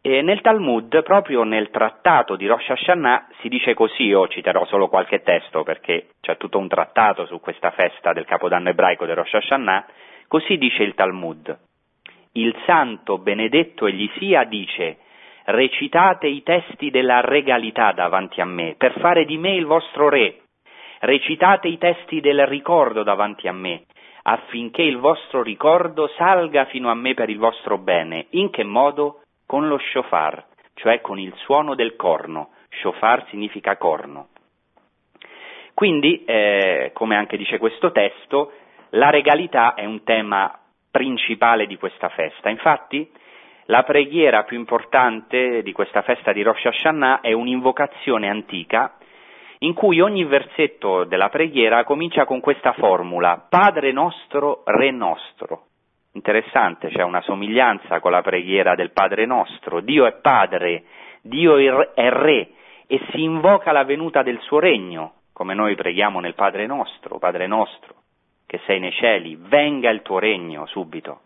[0.02, 4.88] E nel Talmud, proprio nel trattato di Rosh Hashanah, si dice così, io citerò solo
[4.88, 9.36] qualche testo perché c'è tutto un trattato su questa festa del capodanno ebraico del Rosh
[9.36, 9.86] Hashanah,
[10.28, 11.56] così dice il Talmud.
[12.34, 14.98] Il santo benedetto egli sia dice,
[15.46, 20.40] recitate i testi della regalità davanti a me, per fare di me il vostro re,
[21.02, 23.84] recitate i testi del ricordo davanti a me,
[24.24, 28.28] affinché il vostro ricordo salga fino a me per il vostro bene.
[28.32, 29.22] In che modo?
[29.46, 32.52] Con lo shofar, cioè con il suono del corno.
[32.70, 34.28] Shofar significa corno.
[35.74, 38.54] Quindi, eh, come anche dice questo testo,
[38.92, 40.58] la regalità è un tema
[40.90, 42.50] principale di questa festa.
[42.50, 43.10] Infatti,
[43.66, 48.96] la preghiera più importante di questa festa di Rosh Hashanah è un'invocazione antica
[49.64, 55.66] in cui ogni versetto della preghiera comincia con questa formula, Padre nostro, Re nostro.
[56.14, 59.82] Interessante, c'è una somiglianza con la preghiera del Padre nostro.
[59.82, 60.84] Dio è Padre,
[61.22, 62.50] Dio è Re
[62.88, 67.46] e si invoca la venuta del suo regno, come noi preghiamo nel Padre nostro, Padre
[67.46, 67.94] nostro,
[68.48, 71.22] che sei nei cieli, venga il tuo regno subito.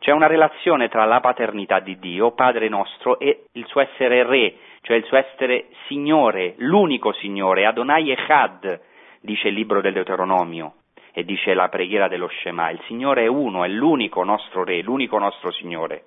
[0.00, 4.54] C'è una relazione tra la paternità di Dio, Padre nostro, e il suo essere Re,
[4.82, 8.80] cioè il suo essere Signore, l'unico Signore, Adonai Echad,
[9.20, 10.74] dice il libro del Deuteronomio
[11.12, 15.18] e dice la preghiera dello Shema, il Signore è uno, è l'unico nostro Re, l'unico
[15.18, 16.06] nostro Signore.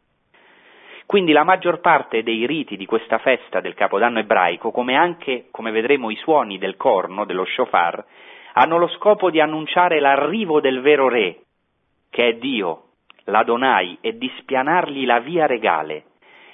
[1.06, 5.72] Quindi la maggior parte dei riti di questa festa del Capodanno ebraico, come anche, come
[5.72, 8.04] vedremo, i suoni del corno, dello shofar,
[8.54, 11.42] hanno lo scopo di annunciare l'arrivo del vero Re,
[12.10, 12.88] che è Dio,
[13.26, 16.06] l'Adonai, e di spianargli la via regale,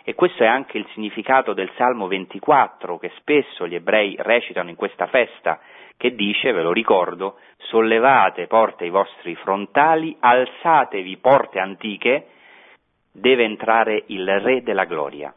[0.04, 4.76] e questo è anche il significato del Salmo 24 che spesso gli ebrei recitano in
[4.76, 5.60] questa festa,
[5.98, 12.28] che dice, ve lo ricordo, sollevate porte i vostri frontali, alzatevi porte antiche,
[13.12, 15.34] deve entrare il Re della gloria.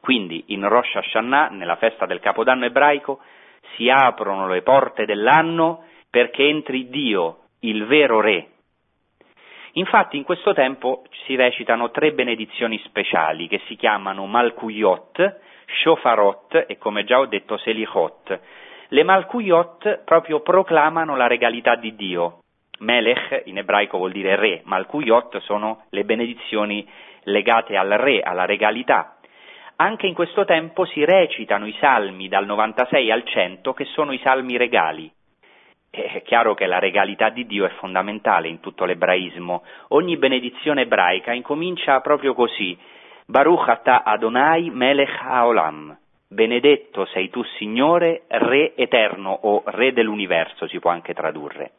[0.00, 3.20] Quindi in Rosh Hashanah, nella festa del Capodanno ebraico,
[3.76, 8.55] si aprono le porte dell'anno perché entri Dio, il vero Re,
[9.78, 16.78] Infatti in questo tempo si recitano tre benedizioni speciali che si chiamano Malkuyot, Shofarot e
[16.78, 18.40] come già ho detto Selichot.
[18.88, 22.38] Le Malkuyot proprio proclamano la regalità di Dio.
[22.78, 26.88] Melech in ebraico vuol dire re, Malkuyot sono le benedizioni
[27.24, 29.18] legate al re, alla regalità.
[29.76, 34.20] Anche in questo tempo si recitano i salmi dal 96 al 100 che sono i
[34.22, 35.12] salmi regali
[36.02, 39.62] è chiaro che la regalità di Dio è fondamentale in tutto l'ebraismo.
[39.88, 42.76] Ogni benedizione ebraica incomincia proprio così.
[43.26, 45.96] Baruch atah Adonai melech haolam.
[46.28, 51.70] Benedetto sei tu, Signore, Re eterno o Re dell'universo, si può anche tradurre.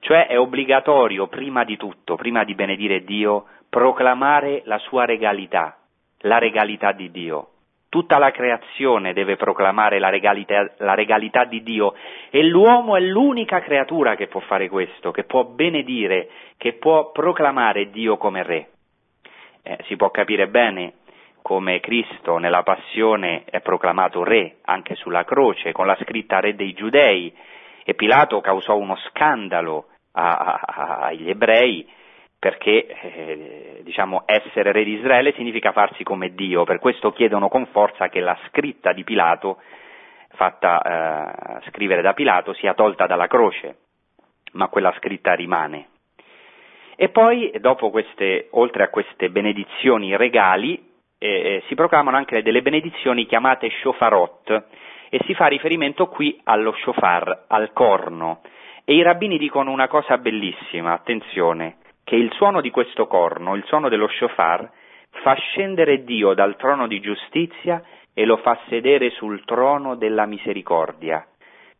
[0.00, 5.76] Cioè è obbligatorio, prima di tutto, prima di benedire Dio, proclamare la sua regalità,
[6.20, 7.48] la regalità di Dio.
[7.88, 11.94] Tutta la creazione deve proclamare la regalità, la regalità, di Dio
[12.30, 17.90] e l'uomo è l'unica creatura che può fare questo, che può benedire, che può proclamare
[17.90, 18.68] Dio come Re.
[19.62, 20.94] Eh, si può capire bene
[21.42, 26.72] come Cristo nella passione è proclamato Re anche sulla croce, con la scritta Re dei
[26.72, 27.32] Giudei,
[27.84, 31.88] e Pilato causò uno scandalo agli ebrei
[32.46, 37.66] perché eh, diciamo, essere re di Israele significa farsi come Dio, per questo chiedono con
[37.72, 39.60] forza che la scritta di Pilato,
[40.28, 43.78] fatta eh, scrivere da Pilato, sia tolta dalla croce,
[44.52, 45.88] ma quella scritta rimane.
[46.94, 47.50] E poi,
[47.90, 50.80] queste, oltre a queste benedizioni regali,
[51.18, 54.66] eh, eh si proclamano anche delle benedizioni chiamate shofarot,
[55.10, 58.42] e si fa riferimento qui allo shofar, al corno.
[58.84, 63.64] E i rabbini dicono una cosa bellissima, attenzione, che il suono di questo corno, il
[63.64, 64.70] suono dello shofar,
[65.22, 67.82] fa scendere Dio dal trono di giustizia
[68.14, 71.26] e lo fa sedere sul trono della misericordia.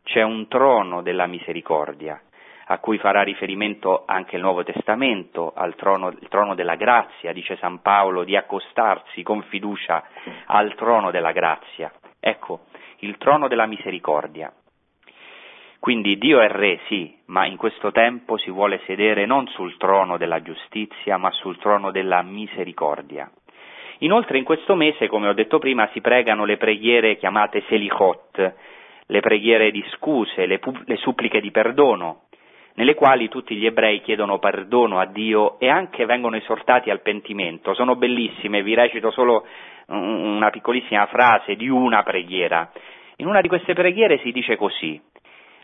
[0.02, 2.20] C'è un trono della misericordia
[2.68, 7.56] a cui farà riferimento anche il Nuovo Testamento, al trono, il trono della grazia, dice
[7.58, 10.02] San Paolo, di accostarsi con fiducia
[10.46, 11.92] al trono della grazia.
[12.18, 12.64] Ecco,
[12.98, 14.52] il trono della misericordia.
[15.86, 20.16] Quindi Dio è re, sì, ma in questo tempo si vuole sedere non sul trono
[20.16, 23.30] della giustizia, ma sul trono della misericordia.
[23.98, 28.54] Inoltre in questo mese, come ho detto prima, si pregano le preghiere chiamate selichot,
[29.06, 32.22] le preghiere di scuse, le, pu- le suppliche di perdono,
[32.74, 37.74] nelle quali tutti gli ebrei chiedono perdono a Dio e anche vengono esortati al pentimento.
[37.74, 39.46] Sono bellissime, vi recito solo
[39.86, 42.72] una piccolissima frase di una preghiera.
[43.18, 45.00] In una di queste preghiere si dice così,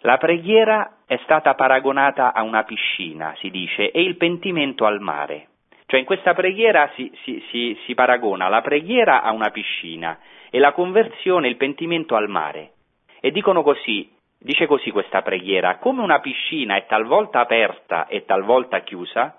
[0.03, 5.49] la preghiera è stata paragonata a una piscina, si dice, e il pentimento al mare.
[5.87, 10.19] Cioè in questa preghiera si, si, si, si paragona la preghiera a una piscina
[10.51, 12.73] e la conversione, il pentimento al mare.
[13.21, 14.11] E dicono così,
[14.41, 19.37] dice così questa preghiera, come una piscina è talvolta aperta e talvolta chiusa,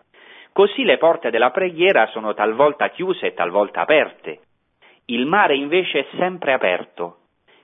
[0.54, 4.40] così le porte della preghiera sono talvolta chiuse e talvolta aperte.
[5.08, 7.18] Il mare invece è sempre aperto,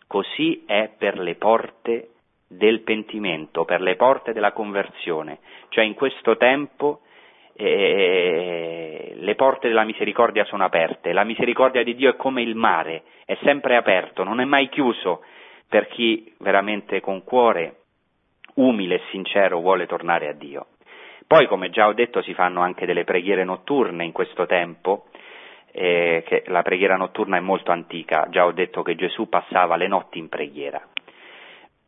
[0.08, 2.10] così è per le porte
[2.52, 5.38] del pentimento, per le porte della conversione,
[5.70, 7.02] cioè in questo tempo
[7.54, 13.04] eh, le porte della misericordia sono aperte, la misericordia di Dio è come il mare,
[13.26, 15.24] è sempre aperto, non è mai chiuso
[15.68, 17.76] per chi veramente con cuore
[18.56, 20.68] umile e sincero vuole tornare a Dio.
[21.28, 25.06] Poi, come già ho detto, si fanno anche delle preghiere notturne in questo tempo,
[25.72, 30.18] eh, la preghiera notturna è molto antica, già ho detto che Gesù passava le notti
[30.18, 30.82] in preghiera.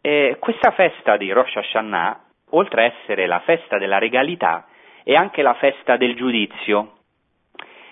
[0.03, 4.65] E questa festa di Rosh Hashanah, oltre a essere la festa della regalità,
[5.03, 6.93] è anche la festa del giudizio.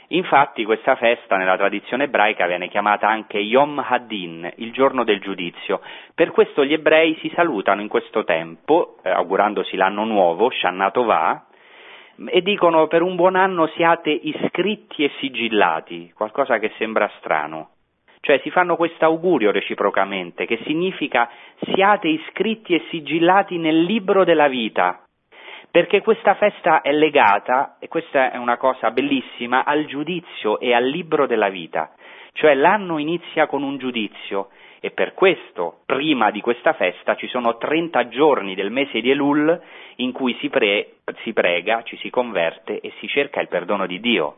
[0.08, 5.82] Infatti questa festa nella tradizione ebraica viene chiamata anche Yom Haddin, il giorno del giudizio.
[6.16, 11.46] Per questo gli ebrei si salutano in questo tempo, eh, augurandosi l'anno nuovo, Shana Tovah,
[12.26, 17.70] e dicono per un buon anno siate iscritti e sigillati, qualcosa che sembra strano.
[18.22, 21.30] Cioè si fanno questo augurio reciprocamente, che significa
[21.74, 25.04] siate iscritti e sigillati nel libro della vita,
[25.72, 30.86] perché questa festa è legata, e questa è una cosa bellissima, al giudizio e al
[30.86, 31.94] libro della vita.
[32.34, 34.50] Cioè l'anno inizia con un giudizio
[34.82, 39.62] e per questo, prima di questa festa, ci sono 30 giorni del mese di Elul
[39.98, 44.00] in cui si, pre- si prega, ci si converte e si cerca il perdono di
[44.00, 44.38] Dio.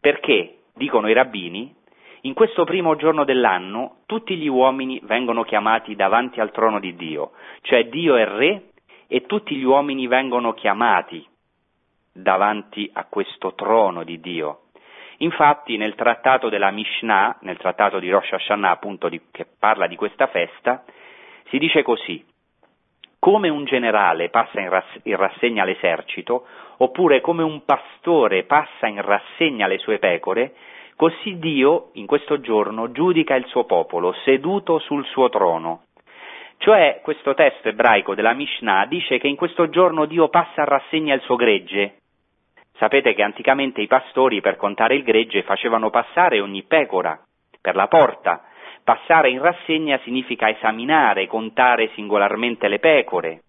[0.00, 1.74] Perché, dicono i rabbini,
[2.22, 7.32] in questo primo giorno dell'anno tutti gli uomini vengono chiamati davanti al trono di Dio,
[7.62, 8.70] cioè Dio è re
[9.06, 11.26] e tutti gli uomini vengono chiamati
[12.12, 14.62] davanti a questo trono di Dio.
[15.18, 19.96] Infatti nel trattato della Mishnah, nel trattato di Rosh Hashanah appunto di, che parla di
[19.96, 20.84] questa festa,
[21.48, 22.24] si dice così,
[23.18, 26.46] come un generale passa in, rass- in rassegna l'esercito,
[26.78, 30.54] oppure come un pastore passa in rassegna le sue pecore,
[30.98, 35.84] Così Dio in questo giorno giudica il suo popolo seduto sul suo trono.
[36.56, 41.14] Cioè questo testo ebraico della Mishnah dice che in questo giorno Dio passa a rassegna
[41.14, 41.98] il suo gregge.
[42.78, 47.16] Sapete che anticamente i pastori per contare il gregge facevano passare ogni pecora
[47.60, 48.42] per la porta.
[48.82, 53.42] Passare in rassegna significa esaminare, contare singolarmente le pecore,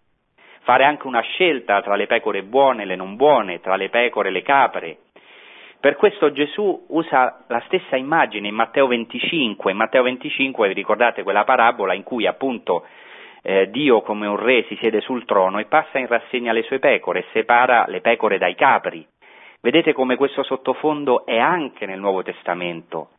[0.60, 4.30] fare anche una scelta tra le pecore buone e le non buone, tra le pecore
[4.30, 4.98] e le capre,
[5.80, 9.72] per questo Gesù usa la stessa immagine in Matteo 25.
[9.72, 12.86] In Matteo 25 vi ricordate quella parabola in cui appunto
[13.44, 16.80] eh, Dio come un re si siede sul trono e passa in rassegna le sue
[16.80, 19.08] pecore, separa le pecore dai capri.
[19.62, 23.12] Vedete come questo sottofondo è anche nel Nuovo Testamento.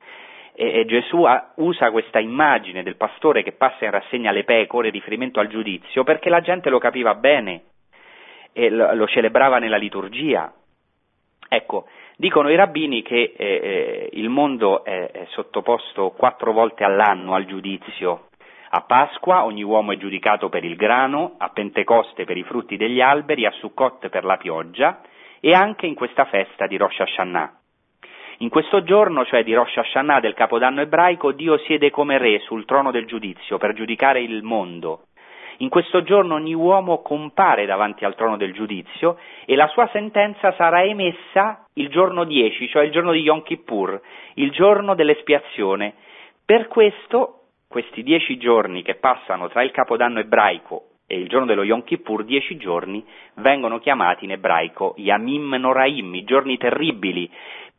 [0.55, 4.91] E, e Gesù ha, usa questa immagine del pastore che passa in rassegna le pecore,
[4.91, 7.63] riferimento al giudizio, perché la gente lo capiva bene
[8.53, 10.53] e lo, lo celebrava nella liturgia.
[11.49, 11.87] Ecco,
[12.21, 17.47] dicono i rabbini che eh, eh il mondo è, è sottoposto quattro volte all'anno al
[17.47, 18.29] giudizio,
[18.73, 23.01] a Pasqua ogni uomo è giudicato per il grano, a Pentecoste per i frutti degli
[23.01, 25.01] alberi, a Sukkot per la pioggia
[25.41, 27.55] e anche in questa festa di Rosh Hashanah.
[28.39, 32.67] In questo giorno, cioè di Rosh Hashanah del Capodanno ebraico, Dio siede come re sul
[32.67, 35.07] trono del giudizio per giudicare il mondo.
[35.61, 40.55] In questo giorno ogni uomo compare davanti al trono del giudizio e la sua sentenza
[40.55, 44.01] sarà emessa il giorno 10, cioè il giorno di Yom Kippur,
[44.35, 45.95] il giorno dell'espiazione.
[46.47, 51.63] Per questo questi dieci giorni che passano tra il Capodanno ebraico e il giorno dello
[51.63, 53.05] Yom Kippur, dieci giorni,
[53.35, 57.31] vengono chiamati in ebraico Yamim Noraim, i giorni terribili,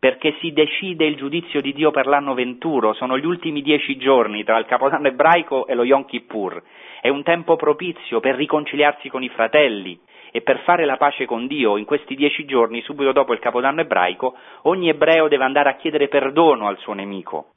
[0.02, 4.44] perché si decide il giudizio di Dio per l'anno venturo, sono gli ultimi dieci giorni
[4.44, 6.60] tra il Capodanno ebraico e lo Yom Kippur.
[7.00, 10.00] È un tempo propizio per riconciliarsi con i fratelli
[10.32, 11.78] e per fare la pace con Dio.
[11.78, 16.08] In questi dieci giorni, subito dopo il Capodanno ebraico, ogni ebreo deve andare a chiedere
[16.08, 17.52] perdono al suo nemico.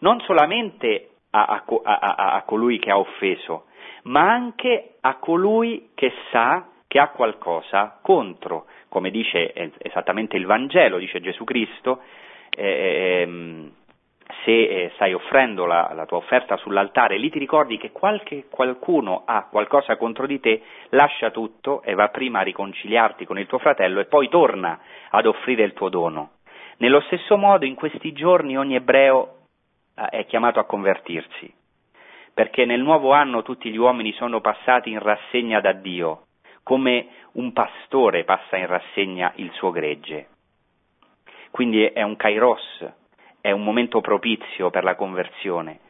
[0.00, 3.64] Non solamente a, a, a, a colui che ha offeso,
[4.02, 10.96] ma anche a colui che sa che ha qualcosa contro, come dice esattamente il Vangelo,
[10.98, 12.00] dice Gesù Cristo,
[12.50, 13.72] eh, ehm,
[14.44, 19.22] se eh, stai offrendo la, la, tua offerta sull'altare, lì ti ricordi che qualche, qualcuno
[19.26, 23.58] ha qualcosa contro di te, lascia tutto e va prima a riconciliarti con il tuo
[23.58, 24.80] fratello e poi torna
[25.10, 26.30] ad offrire il tuo dono.
[26.78, 29.34] Nello stesso modo in questi giorni ogni ebreo
[29.94, 31.52] è chiamato a convertirsi,
[32.32, 36.27] perché nel nuovo anno tutti gli uomini sono passati in rassegna da Dio,
[36.68, 40.26] come un pastore passa in rassegna il suo gregge.
[41.50, 42.86] Quindi è un kairos,
[43.40, 45.80] è un momento propizio per la conversione.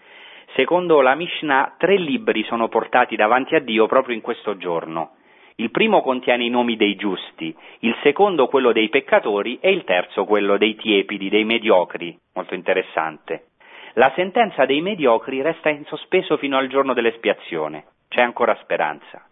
[0.54, 5.16] Secondo la Mishnah, tre libri sono portati davanti a Dio proprio in questo giorno.
[5.56, 10.26] Il primo contiene i nomi dei giusti, il secondo quello dei peccatori e il terzo
[10.26, 13.48] quello dei tiepidi, dei mediocri, molto interessante.
[13.94, 19.27] La sentenza dei mediocri resta in sospeso fino al giorno dell'espiazione, c'è ancora speranza.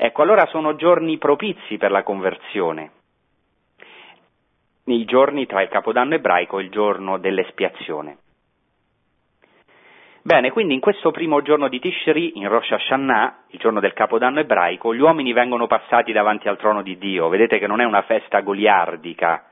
[0.00, 2.92] Ecco, allora sono giorni propizi per la conversione,
[4.84, 8.18] nei giorni tra il Capodanno ebraico e il giorno dell'espiazione.
[10.22, 14.38] Bene, quindi in questo primo giorno di Tishri, in Rosh Hashanah, il giorno del Capodanno
[14.38, 17.28] ebraico, gli uomini vengono passati davanti al trono di Dio.
[17.28, 19.46] Vedete che non è una festa goliardica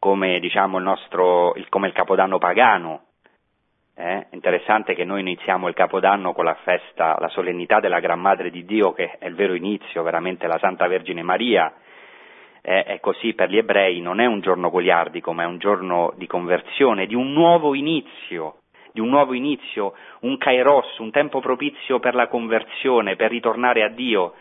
[0.00, 3.02] come, diciamo, il, nostro, come il Capodanno pagano,
[4.02, 4.26] eh?
[4.30, 8.64] Interessante che noi iniziamo il Capodanno con la festa, la solennità della Gran Madre di
[8.64, 11.72] Dio, che è il vero inizio, veramente la Santa Vergine Maria.
[12.60, 16.12] Eh, è così per gli ebrei, non è un giorno goliardico, ma è un giorno
[16.16, 18.56] di conversione, di un nuovo inizio,
[18.92, 23.88] di un nuovo inizio, un kairos, un tempo propizio per la conversione, per ritornare a
[23.88, 24.34] Dio.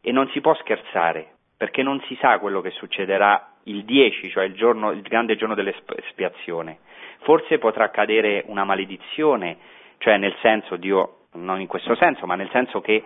[0.00, 4.44] E non si può scherzare, perché non si sa quello che succederà il 10, cioè
[4.44, 6.78] il, giorno, il grande giorno dell'espiazione
[7.22, 9.56] forse potrà accadere una maledizione,
[9.98, 13.02] cioè nel senso, Dio, non in questo senso, ma nel senso che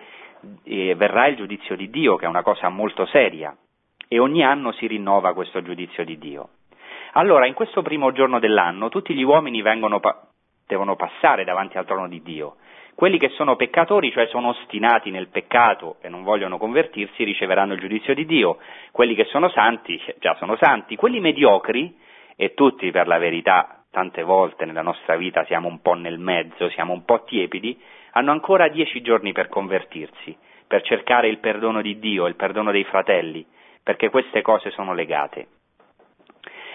[0.63, 3.55] eh, verrà il giudizio di Dio, che è una cosa molto seria,
[4.07, 6.49] e ogni anno si rinnova questo giudizio di Dio.
[7.13, 9.99] Allora, in questo primo giorno dell'anno, tutti gli uomini vengono,
[10.67, 12.57] devono passare davanti al trono di Dio.
[12.93, 17.79] Quelli che sono peccatori, cioè sono ostinati nel peccato e non vogliono convertirsi, riceveranno il
[17.79, 18.57] giudizio di Dio.
[18.91, 20.95] Quelli che sono santi, già sono santi.
[20.95, 21.95] Quelli mediocri,
[22.39, 26.69] e tutti per la verità tante volte nella nostra vita siamo un po' nel mezzo,
[26.69, 27.81] siamo un po' tiepidi,
[28.11, 30.37] hanno ancora dieci giorni per convertirsi,
[30.67, 33.43] per cercare il perdono di Dio, il perdono dei fratelli,
[33.81, 35.47] perché queste cose sono legate.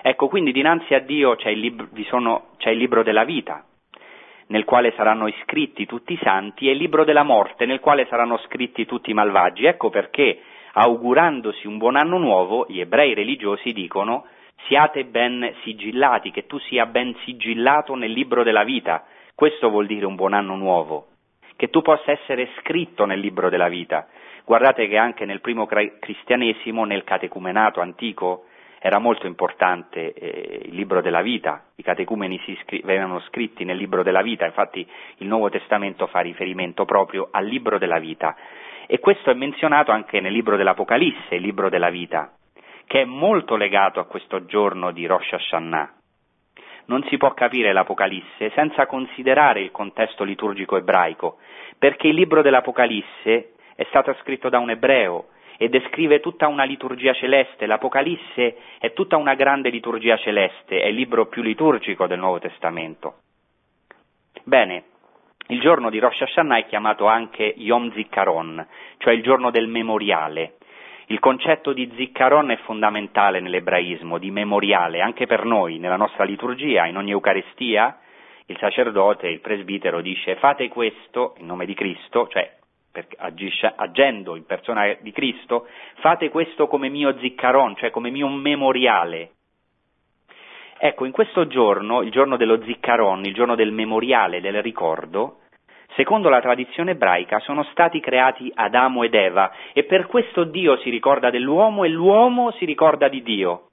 [0.02, 3.64] Ecco, quindi dinanzi a Dio c'è il, libro, sono, c'è il libro della vita,
[4.48, 8.38] nel quale saranno iscritti tutti i santi, e il libro della morte, nel quale saranno
[8.38, 9.64] scritti tutti i malvagi.
[9.66, 10.40] Ecco perché,
[10.72, 14.24] augurandosi un buon anno nuovo, gli ebrei religiosi dicono
[14.66, 19.04] siate ben sigillati, che tu sia ben sigillato nel libro della vita.
[19.34, 21.08] Questo vuol dire un buon anno nuovo,
[21.56, 24.06] che tu possa essere scritto nel libro della vita.
[24.44, 28.46] Guardate che anche nel primo cristianesimo, nel catecumenato antico,
[28.84, 34.02] era molto importante eh, il libro della vita, i catecumeni scri- venivano scritti nel libro
[34.02, 34.84] della vita, infatti
[35.18, 38.34] il Nuovo Testamento fa riferimento proprio al libro della vita.
[38.88, 42.32] E questo è menzionato anche nel libro dell'Apocalisse, il libro della vita
[42.86, 45.94] che è molto legato a questo giorno di Rosh Hashanah.
[46.86, 51.38] non si può capire l'Apocalisse senza considerare il contesto liturgico ebraico,
[51.78, 57.12] perché il libro dell'Apocalisse è stato scritto da un ebreo e descrive tutta una liturgia
[57.12, 57.66] celeste.
[57.66, 63.18] L'Apocalisse è tutta una grande liturgia celeste, è il libro più liturgico del Nuovo Testamento.
[64.44, 64.84] Bene,
[65.48, 68.66] il giorno di Rosh Hashanah è chiamato anche Yom Zikaron,
[68.98, 70.54] cioè il giorno del memoriale.
[71.06, 76.86] Il concetto di Ziccaron è fondamentale nell'ebraismo, di memoriale, anche per noi, nella nostra liturgia,
[76.86, 77.98] in ogni Eucaristia,
[78.46, 82.58] il sacerdote, il presbitero dice fate questo in nome di Cristo, cioè
[83.18, 85.66] agisce, agendo in persona di Cristo,
[86.00, 89.30] fate questo come mio ziccaron, cioè come mio memoriale.
[90.78, 95.38] Ecco, in questo giorno, il giorno dello ziccaron, il giorno del memoriale, del ricordo,
[95.94, 100.90] secondo la tradizione ebraica sono stati creati Adamo ed Eva e per questo Dio si
[100.90, 103.68] ricorda dell'uomo e l'uomo si ricorda di Dio.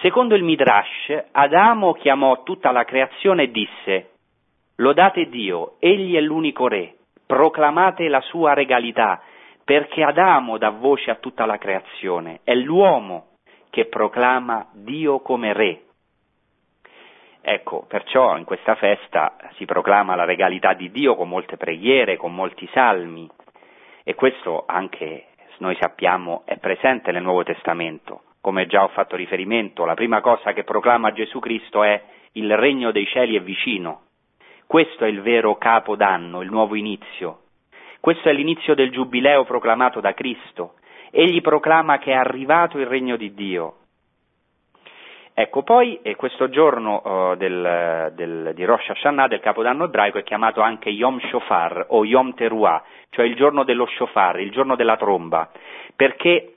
[0.00, 4.10] Secondo il Midrash, Adamo chiamò tutta la creazione e disse
[4.76, 6.94] Lodate Dio, egli è l'unico re
[7.30, 9.22] proclamate la sua regalità,
[9.62, 13.36] perché Adamo dà voce a tutta la creazione, è l'uomo
[13.70, 15.82] che proclama Dio come re.
[17.42, 22.34] Ecco, perciò in questa festa si proclama la regalità di Dio con molte preghiere, con
[22.34, 23.28] molti salmi
[24.04, 25.26] e questo anche
[25.58, 28.22] noi sappiamo è presente nel Nuovo Testamento.
[28.40, 32.90] Come già ho fatto riferimento, la prima cosa che proclama Gesù Cristo è il regno
[32.90, 34.04] dei cieli è vicino.
[34.66, 37.40] Questo è il vero capo d'anno, il nuovo inizio.
[38.00, 40.74] Questo è l'inizio del giubileo proclamato da Cristo.
[41.10, 43.79] Egli proclama che è arrivato il regno di Dio.
[45.40, 50.22] Ecco, poi eh, questo giorno uh, del, del, di Rosh Hashanah, del Capodanno ebraico, è
[50.22, 54.98] chiamato anche Yom Shofar o Yom Teruah, cioè il giorno dello Shofar, il giorno della
[54.98, 55.50] tromba,
[55.96, 56.56] perché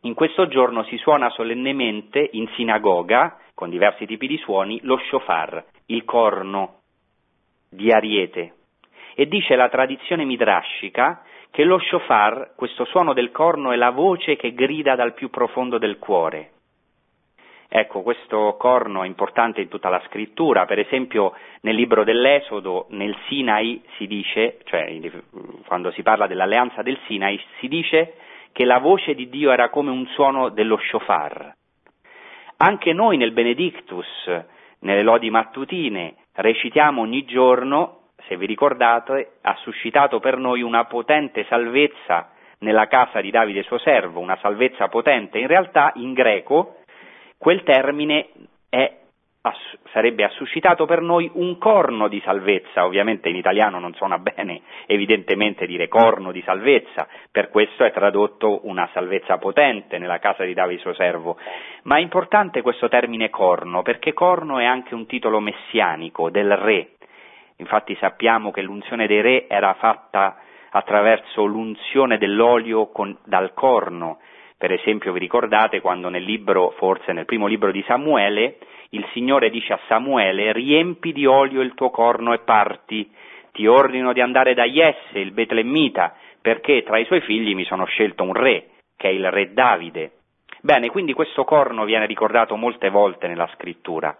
[0.00, 5.64] in questo giorno si suona solennemente in sinagoga, con diversi tipi di suoni, lo Shofar,
[5.86, 6.80] il corno
[7.70, 8.54] di Ariete.
[9.14, 11.22] E dice la tradizione midrashica
[11.52, 15.78] che lo shofar, questo suono del corno, è la voce che grida dal più profondo
[15.78, 16.53] del cuore.
[17.76, 23.16] Ecco, questo corno è importante in tutta la scrittura, per esempio nel libro dell'Esodo, nel
[23.26, 24.96] Sinai si dice, cioè
[25.66, 28.14] quando si parla dell'alleanza del Sinai, si dice
[28.52, 31.52] che la voce di Dio era come un suono dello shofar.
[32.58, 34.06] Anche noi nel Benedictus,
[34.78, 41.44] nelle lodi mattutine, recitiamo ogni giorno, se vi ricordate, ha suscitato per noi una potente
[41.48, 45.40] salvezza nella casa di Davide suo servo, una salvezza potente.
[45.40, 46.76] In realtà in greco
[47.44, 48.28] quel termine
[48.70, 49.00] è
[49.92, 55.66] sarebbe suscitato per noi un corno di salvezza, ovviamente in italiano non suona bene evidentemente
[55.66, 60.80] dire corno di salvezza, per questo è tradotto una salvezza potente nella casa di Davide
[60.80, 61.36] suo servo,
[61.82, 66.92] ma è importante questo termine corno, perché corno è anche un titolo messianico del re,
[67.56, 70.38] infatti sappiamo che l'unzione dei re era fatta
[70.70, 74.20] attraverso l'unzione dell'olio con, dal corno,
[74.64, 78.56] per esempio vi ricordate quando nel libro, forse nel primo libro di Samuele,
[78.92, 83.12] il Signore dice a Samuele, riempi di olio il tuo corno e parti,
[83.52, 87.84] ti ordino di andare da Jesse, il Betlemmita, perché tra i suoi figli mi sono
[87.84, 90.12] scelto un re, che è il re Davide.
[90.62, 94.16] Bene, quindi questo corno viene ricordato molte volte nella scrittura.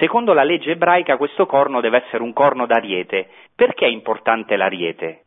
[0.00, 3.28] Secondo la legge ebraica questo corno deve essere un corno d'ariete.
[3.54, 5.26] Perché è importante l'ariete?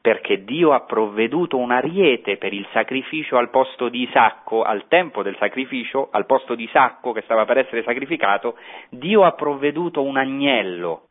[0.00, 5.22] Perché Dio ha provveduto un ariete per il sacrificio al posto di Isacco, al tempo
[5.22, 8.56] del sacrificio, al posto di Isacco che stava per essere sacrificato,
[8.88, 11.08] Dio ha provveduto un agnello.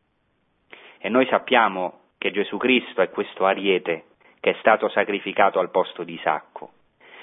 [0.98, 4.04] E noi sappiamo che Gesù Cristo è questo ariete
[4.40, 6.70] che è stato sacrificato al posto di Isacco.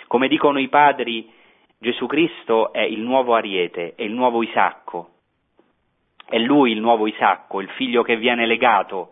[0.07, 1.30] Come dicono i padri,
[1.78, 5.09] Gesù Cristo è il nuovo ariete, è il nuovo Isacco.
[6.30, 9.11] È lui il nuovo Isacco, il figlio che viene legato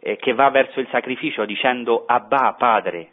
[0.00, 3.12] eh, che va verso il sacrificio dicendo Abba, padre.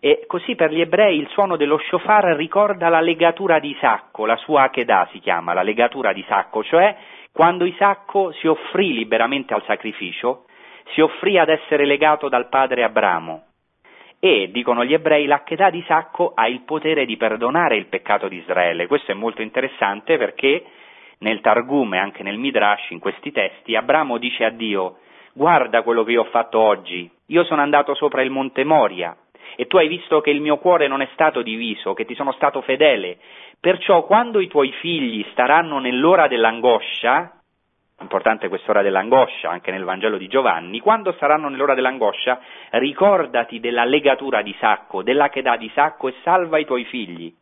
[0.00, 4.36] E così per gli ebrei il suono dello shofar ricorda la legatura di Isacco, la
[4.36, 6.94] sua Akedah si chiama, la legatura di Isacco, cioè
[7.32, 10.44] quando Isacco si offrì liberamente al sacrificio,
[10.92, 13.44] si offrì ad essere legato dal padre Abramo.
[14.20, 18.36] E, dicono gli ebrei, l'Akedah di Isacco ha il potere di perdonare il peccato di
[18.36, 18.86] Israele.
[18.86, 20.64] Questo è molto interessante perché
[21.18, 24.98] nel Targum e anche nel Midrash, in questi testi, Abramo dice a Dio,
[25.34, 29.16] guarda quello che io ho fatto oggi, io sono andato sopra il monte Moria
[29.56, 32.32] e tu hai visto che il mio cuore non è stato diviso, che ti sono
[32.32, 33.18] stato fedele,
[33.60, 37.32] perciò quando i tuoi figli staranno nell'ora dell'angoscia,
[38.00, 44.42] importante quest'ora dell'angoscia anche nel Vangelo di Giovanni, quando saranno nell'ora dell'angoscia, ricordati della legatura
[44.42, 47.32] di Sacco, della che dà di Sacco e salva i tuoi figli.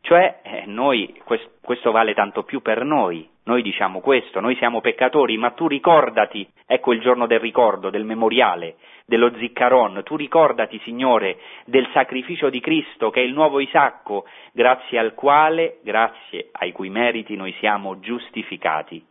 [0.00, 1.18] Cioè, eh, noi,
[1.62, 6.48] questo vale tanto più per noi, Noi diciamo questo, noi siamo peccatori, ma tu ricordati,
[6.66, 12.60] ecco il giorno del ricordo, del memoriale, dello ziccaron, tu ricordati, Signore, del sacrificio di
[12.60, 18.00] Cristo, che è il nuovo Isacco, grazie al quale, grazie ai cui meriti noi siamo
[18.00, 19.04] giustificati.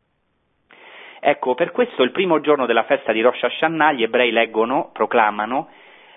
[1.19, 5.69] Ecco, per questo il primo giorno della festa di Rosh Hashanah gli ebrei leggono, proclamano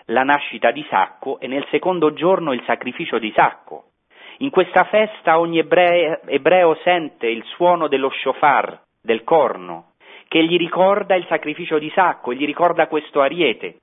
[0.07, 3.91] la nascita di Isacco e nel secondo giorno il sacrificio di Isacco.
[4.39, 9.93] In questa festa ogni ebreo, ebreo sente il suono dello shofar, del corno,
[10.29, 13.79] che gli ricorda il sacrificio di Isacco, gli ricorda questo ariete.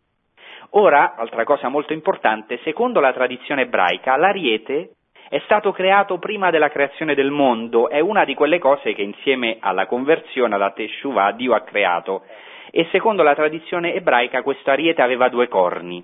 [0.71, 4.91] Ora, altra cosa molto importante, secondo la tradizione ebraica, l'ariete
[5.29, 9.57] è stato creato prima della creazione del mondo, è una di quelle cose che insieme
[9.59, 12.23] alla conversione, alla Teshuvah, Dio ha creato.
[12.71, 16.03] E secondo la tradizione ebraica questo ariete aveva due corni.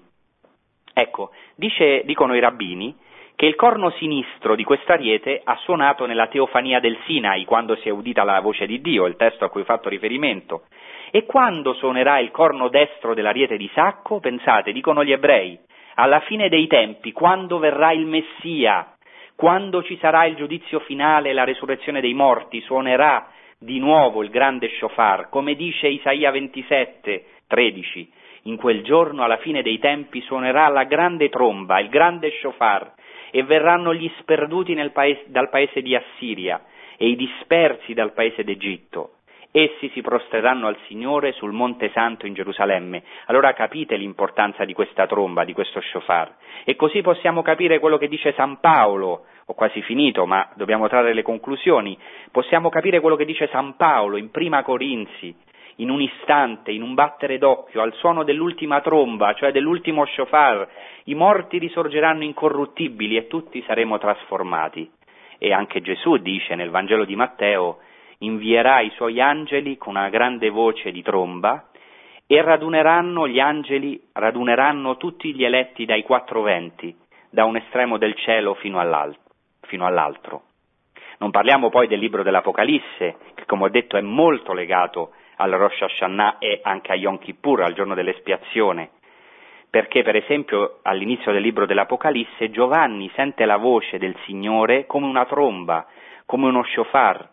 [0.94, 2.96] Ecco, dice, dicono i rabbini
[3.40, 7.90] che il corno sinistro di quest'ariete ha suonato nella teofania del Sinai, quando si è
[7.90, 10.64] udita la voce di Dio, il testo a cui ho fatto riferimento.
[11.10, 15.58] E quando suonerà il corno destro dell'ariete di Sacco, pensate, dicono gli ebrei,
[15.96, 18.98] alla fine dei tempi, quando verrà il Messia,
[19.38, 23.26] quando ci sarà il giudizio finale e la resurrezione dei morti, suonerà
[23.58, 28.12] di nuovo il grande shofar, come dice Isaia 27, 13.
[28.44, 32.94] In quel giorno, alla fine dei tempi, suonerà la grande tromba, il grande shofar,
[33.32, 36.62] e verranno gli sperduti paese, dal paese di Assiria
[36.98, 39.14] e i dispersi dal paese d'Egitto.
[39.52, 43.02] Essi si prostreranno al Signore sul Monte Santo in Gerusalemme.
[43.26, 46.36] Allora capite l'importanza di questa tromba, di questo shofar.
[46.66, 49.26] E così possiamo capire quello che dice San Paolo.
[49.46, 51.98] Ho quasi finito, ma dobbiamo trarre le conclusioni.
[52.32, 55.36] Possiamo capire quello che dice San Paolo in Prima Corinzi,
[55.80, 60.68] in un istante, in un battere d'occhio, al suono dell'ultima tromba, cioè dell'ultimo shofar,
[61.06, 64.90] i morti risorgeranno incorruttibili e tutti saremo trasformati.
[65.38, 67.80] E anche Gesù dice nel Vangelo di Matteo,
[68.20, 71.70] invierà i suoi angeli con una grande voce di tromba
[72.28, 76.94] e raduneranno gli angeli, raduneranno tutti gli eletti dai quattro venti,
[77.30, 79.22] da un estremo del cielo fino all'altro.
[79.62, 80.44] Fino all'altro.
[81.20, 85.12] Non parliamo poi del libro dell'Apocalisse, che come ho detto è molto legato
[85.42, 88.90] al Rosh Hashanah e anche a Yom Kippur, al giorno dell'espiazione,
[89.70, 95.26] perché per esempio all'inizio del libro dell'Apocalisse Giovanni sente la voce del Signore come una
[95.26, 95.86] tromba,
[96.26, 97.30] come uno shofar,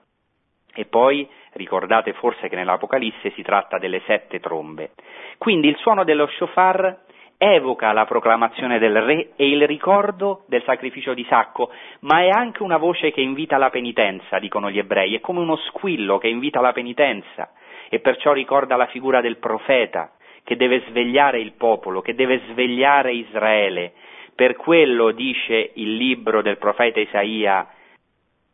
[0.75, 4.93] e poi ricordate forse che nell'Apocalisse si tratta delle sette trombe.
[5.39, 7.05] Quindi il suono dello shofar
[7.39, 12.63] evoca la proclamazione del re e il ricordo del sacrificio di Sacco, ma è anche
[12.63, 16.61] una voce che invita alla penitenza, dicono gli ebrei, è come uno squillo che invita
[16.61, 17.51] alla penitenza
[17.89, 20.13] e perciò ricorda la figura del profeta
[20.43, 23.93] che deve svegliare il popolo, che deve svegliare Israele.
[24.35, 27.69] Per quello dice il libro del profeta Isaia,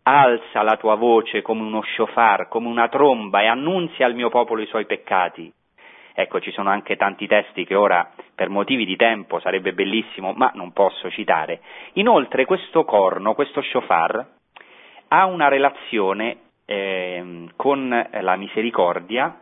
[0.04, 4.62] alza la tua voce come uno shofar, come una tromba e annunzia al mio popolo
[4.62, 5.52] i suoi peccati.
[6.14, 10.50] Ecco, ci sono anche tanti testi che ora, per motivi di tempo, sarebbe bellissimo, ma
[10.54, 11.60] non posso citare.
[11.94, 14.26] Inoltre, questo corno, questo shofar,
[15.08, 19.36] ha una relazione eh, con la misericordia,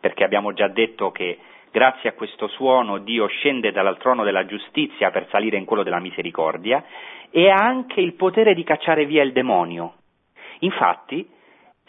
[0.00, 1.38] perché abbiamo già detto che
[1.70, 5.98] grazie a questo suono Dio scende dal trono della giustizia per salire in quello della
[5.98, 6.84] misericordia,
[7.30, 9.94] e ha anche il potere di cacciare via il demonio.
[10.60, 11.28] Infatti,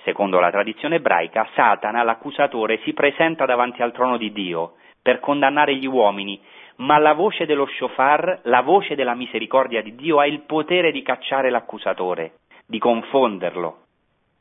[0.04, 5.76] secondo la tradizione ebraica, Satana, l'accusatore, si presenta davanti al trono di Dio per condannare
[5.76, 6.42] gli uomini,
[6.78, 11.04] ma la voce dello shofar, la voce della misericordia di Dio, ha il potere di
[11.04, 13.85] cacciare l'accusatore, di confonderlo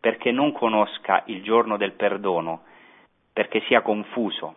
[0.04, 2.64] perché non conosca il giorno del perdono,
[3.32, 4.54] perché sia confuso.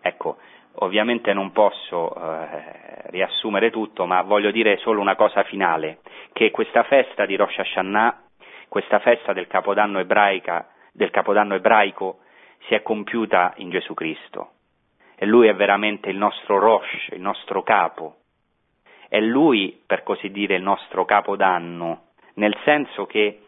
[0.00, 0.38] Ecco,
[0.76, 5.98] ovviamente non posso eh, riassumere tutto, ma voglio dire solo una cosa finale,
[6.32, 8.22] che questa festa di Rosh Hashanah,
[8.68, 12.20] questa festa del Capodanno, ebraica, del Capodanno ebraico,
[12.66, 14.52] si è compiuta in Gesù Cristo.
[15.14, 18.16] E Lui è veramente il nostro Rosh, il nostro capo.
[19.10, 22.04] È Lui, per così dire, il nostro Capodanno,
[22.36, 23.40] nel senso che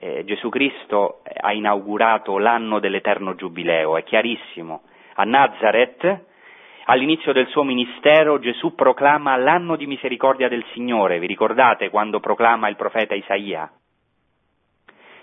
[0.00, 4.82] eh, Gesù Cristo ha inaugurato l'anno dell'eterno giubileo, è chiarissimo.
[5.14, 6.24] A Nazareth,
[6.84, 12.68] all'inizio del suo ministero, Gesù proclama l'anno di misericordia del Signore, vi ricordate quando proclama
[12.68, 13.70] il profeta Isaia?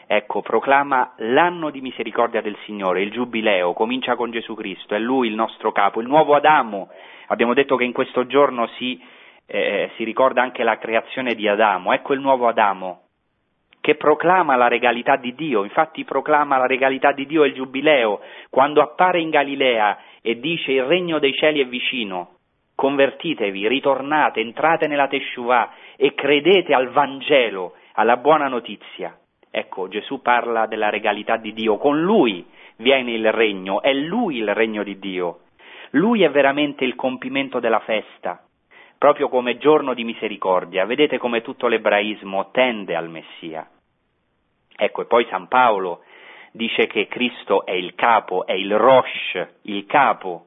[0.07, 5.29] Ecco, proclama l'anno di misericordia del Signore, il giubileo, comincia con Gesù Cristo, è Lui
[5.29, 6.89] il nostro capo, il nuovo Adamo.
[7.27, 9.01] Abbiamo detto che in questo giorno si,
[9.47, 13.04] eh, si ricorda anche la creazione di Adamo, ecco il nuovo Adamo,
[13.85, 18.19] che proclama la regalità di Dio, infatti proclama la regalità di Dio il giubileo,
[18.49, 22.37] quando appare in Galilea e dice il regno dei cieli è vicino,
[22.73, 29.15] convertitevi, ritornate, entrate nella Teshuvah e credete al Vangelo, alla buona notizia.
[29.51, 32.43] Ecco, Gesù parla della regalità di Dio, con lui
[32.77, 35.41] viene il regno, è lui il regno di Dio.
[35.91, 38.43] Lui è veramente il compimento della festa,
[38.97, 40.85] proprio come giorno di misericordia.
[40.85, 43.69] Vedete come tutto l'ebraismo tende al Messia.
[44.75, 46.03] Ecco, e poi San Paolo
[46.51, 50.45] dice che Cristo è il capo, è il Rosh, il capo,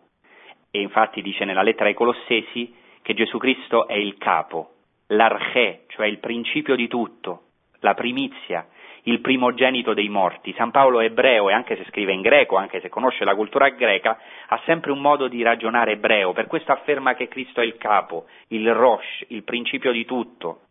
[0.70, 4.72] e infatti dice nella lettera ai Colossesi che Gesù Cristo è il capo,
[5.09, 7.43] l'arche, cioè il principio di tutto,
[7.81, 8.66] la primizia,
[9.05, 10.53] il primogenito dei morti.
[10.55, 13.68] San Paolo è ebreo e anche se scrive in greco, anche se conosce la cultura
[13.70, 14.18] greca,
[14.49, 18.26] ha sempre un modo di ragionare ebreo, per questo afferma che Cristo è il capo,
[18.49, 20.68] il Rosh, il principio di tutto.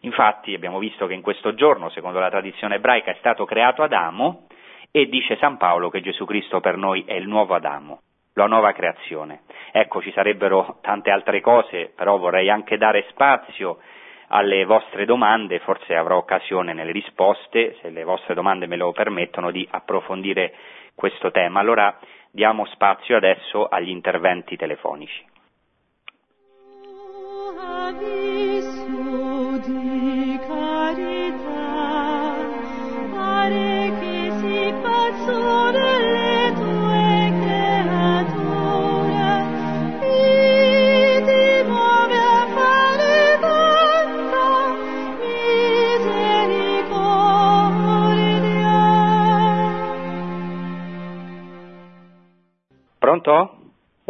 [0.00, 4.46] Infatti abbiamo visto che in questo giorno, secondo la tradizione ebraica, è stato creato Adamo
[4.90, 8.00] e dice San Paolo che Gesù Cristo per noi è il nuovo Adamo,
[8.34, 9.42] la nuova creazione.
[9.72, 13.78] Ecco, ci sarebbero tante altre cose, però vorrei anche dare spazio
[14.28, 19.50] alle vostre domande, forse avrò occasione nelle risposte, se le vostre domande me lo permettono,
[19.50, 20.54] di approfondire
[20.94, 21.60] questo tema.
[21.60, 21.98] Allora
[22.30, 25.28] diamo spazio adesso agli interventi telefonici.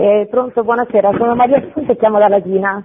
[0.03, 2.83] Eh, pronto, buonasera, sono Maria Assunta e chiamo da Latina.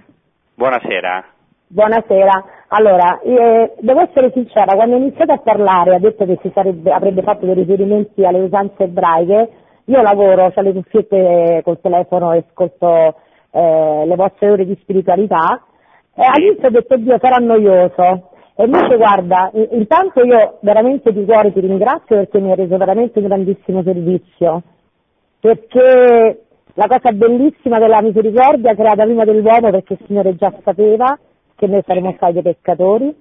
[0.54, 1.24] Buonasera.
[1.66, 6.50] Buonasera, allora, eh, devo essere sincera, quando ho iniziato a parlare ha detto che si
[6.52, 9.48] sarebbe, avrebbe fatto dei riferimenti alle usanze ebraiche,
[9.86, 13.14] io lavoro, ho le cuffiette col telefono e ascolto
[13.50, 15.64] eh, le vostre ore di spiritualità,
[16.14, 21.50] e all'inizio ho detto Dio sarà noioso, e invece guarda, intanto io veramente di cuore
[21.50, 24.62] ti ringrazio perché mi hai reso veramente un grandissimo servizio.
[25.38, 26.45] Perché
[26.76, 31.18] la cosa bellissima della misericordia creata prima dell'uomo perché il Signore già sapeva
[31.54, 33.16] che noi saremmo stati dei peccatori,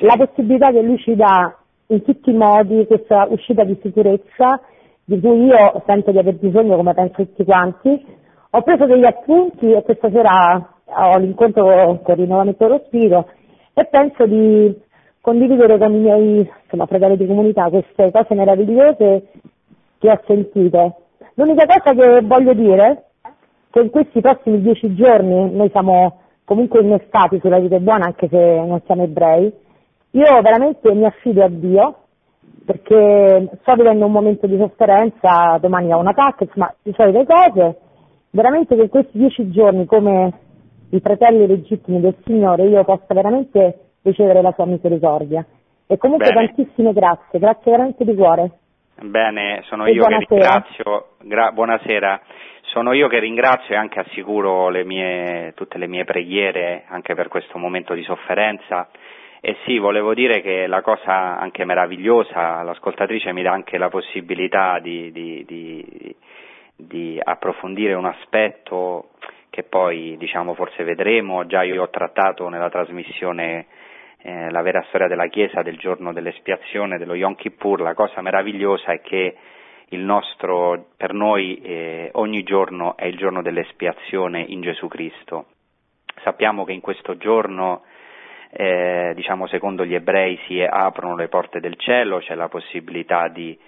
[0.00, 1.54] la possibilità che Lui ci dà
[1.88, 4.60] in tutti i modi questa uscita di sicurezza
[5.04, 8.06] di cui io sento di aver bisogno come penso tutti quanti.
[8.50, 11.64] Ho preso degli appunti e questa sera ho l'incontro
[12.02, 13.28] con il rinnovamento dello spirito
[13.74, 14.74] e penso di
[15.20, 19.26] condividere con i miei insomma, fratelli di comunità queste cose meravigliose
[19.98, 20.94] che ho sentito
[21.34, 22.86] L'unica cosa che voglio dire
[23.20, 23.32] è
[23.70, 28.36] che in questi prossimi dieci giorni noi siamo comunque innestati sulla vita buona anche se
[28.36, 29.52] non siamo ebrei,
[30.12, 31.94] io veramente mi affido a Dio
[32.64, 37.78] perché sto vivendo un momento di sofferenza, domani ho un attacco, insomma, di solite cose,
[38.30, 40.32] veramente che in questi dieci giorni come
[40.90, 45.44] i fratelli legittimi del Signore io possa veramente ricevere la sua misericordia.
[45.86, 46.52] E comunque Bene.
[46.54, 48.50] tantissime grazie, grazie veramente di cuore.
[49.02, 50.26] Bene, sono e io buonasera.
[50.26, 52.20] che ringrazio, gra- buonasera,
[52.62, 57.28] sono io che ringrazio e anche assicuro le mie, tutte le mie preghiere anche per
[57.28, 58.88] questo momento di sofferenza.
[59.40, 64.78] E sì, volevo dire che la cosa anche meravigliosa, l'ascoltatrice mi dà anche la possibilità
[64.80, 66.14] di, di, di,
[66.76, 69.12] di approfondire un aspetto
[69.48, 73.66] che poi diciamo forse vedremo, già io ho trattato nella trasmissione
[74.22, 78.92] eh, la vera storia della Chiesa del giorno dell'espiazione, dello Yom Kippur, la cosa meravigliosa
[78.92, 79.36] è che
[79.96, 85.46] nostro, per noi eh, ogni giorno è il giorno dell'espiazione in Gesù Cristo.
[86.22, 87.82] Sappiamo che in questo giorno,
[88.50, 93.58] eh, diciamo secondo gli ebrei, si aprono le porte del cielo, c'è la possibilità di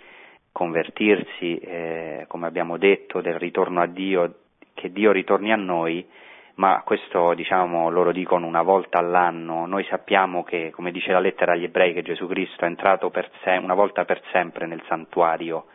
[0.52, 4.34] convertirsi, eh, come abbiamo detto, del ritorno a Dio,
[4.74, 6.06] che Dio ritorni a noi
[6.54, 11.52] ma questo diciamo, loro dicono una volta all'anno, noi sappiamo che, come dice la lettera
[11.52, 13.10] agli ebrei, che Gesù Cristo è entrato
[13.42, 15.66] se- una volta per sempre nel santuario,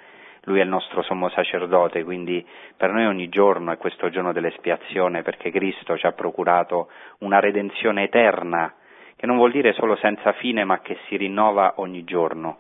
[0.44, 2.46] lui è il nostro sommo sacerdote, quindi
[2.78, 8.04] per noi ogni giorno è questo giorno dell'espiazione perché Cristo ci ha procurato una redenzione
[8.04, 8.74] eterna,
[9.18, 12.60] che non vuol dire solo senza fine ma che si rinnova ogni giorno.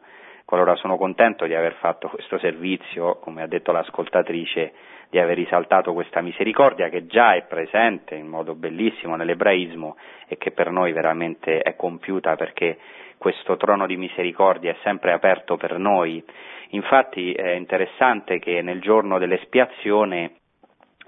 [0.49, 4.73] Allora sono contento di aver fatto questo servizio, come ha detto l'ascoltatrice,
[5.09, 9.95] di aver risaltato questa misericordia che già è presente in modo bellissimo nell'ebraismo
[10.27, 12.77] e che per noi veramente è compiuta perché
[13.17, 16.23] questo trono di misericordia è sempre aperto per noi.
[16.71, 20.33] Infatti è interessante che nel giorno dell'espiazione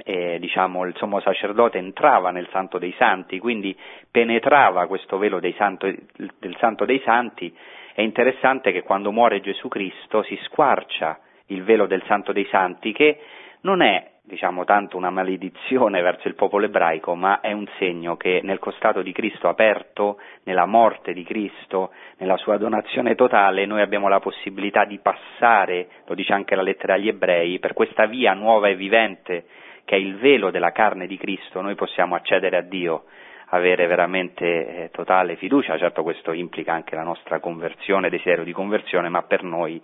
[0.03, 3.77] eh, diciamo, il sommo sacerdote entrava nel Santo dei Santi, quindi
[4.09, 7.53] penetrava questo velo santo, del Santo dei Santi.
[7.93, 12.93] È interessante che quando muore Gesù Cristo si squarcia il velo del Santo dei Santi
[12.93, 13.19] che
[13.61, 18.41] non è diciamo tanto una maledizione verso il popolo ebraico, ma è un segno che
[18.43, 24.07] nel costato di Cristo aperto, nella morte di Cristo, nella sua donazione totale, noi abbiamo
[24.07, 28.67] la possibilità di passare, lo dice anche la lettera agli ebrei, per questa via nuova
[28.67, 29.45] e vivente
[29.83, 33.05] che è il velo della carne di Cristo, noi possiamo accedere a Dio,
[33.47, 39.09] avere veramente eh, totale fiducia, certo questo implica anche la nostra conversione, desiderio di conversione,
[39.09, 39.81] ma per noi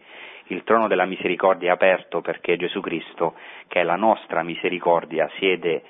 [0.48, 3.36] il trono della misericordia è aperto perché Gesù Cristo,
[3.68, 5.82] che è la nostra misericordia, siede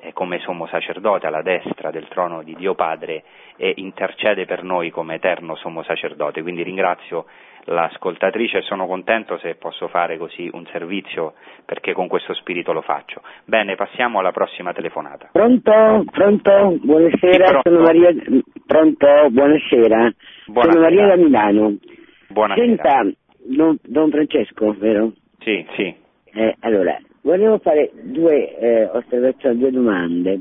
[0.00, 3.22] eh, come sommo sacerdote alla destra del trono di Dio Padre
[3.56, 6.42] e intercede per noi come eterno sommo sacerdote.
[6.42, 7.26] Quindi ringrazio
[7.66, 11.34] l'ascoltatrice e sono contento se posso fare così un servizio
[11.64, 13.22] perché con questo spirito lo faccio.
[13.44, 15.28] Bene, passiamo alla prossima telefonata.
[15.32, 16.04] Pronto?
[16.10, 16.76] Pronto?
[16.82, 17.70] Buonasera, Sì, pronto.
[17.70, 18.10] sono Maria.
[18.66, 19.06] Pronto?
[19.30, 20.12] Buonasera.
[20.46, 20.72] Buonasera.
[20.72, 21.76] Sono Maria da Milano.
[22.28, 22.66] Buonasera.
[22.66, 23.02] Senta,
[23.44, 25.12] don, don Francesco, vero?
[25.38, 25.94] Sì, sì.
[26.34, 30.40] Eh, allora, volevo fare due eh, osservazioni, due domande.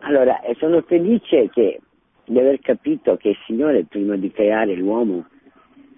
[0.00, 1.80] Allora, eh, sono felice che,
[2.24, 5.26] di aver capito che il Signore, prima di creare l'uomo,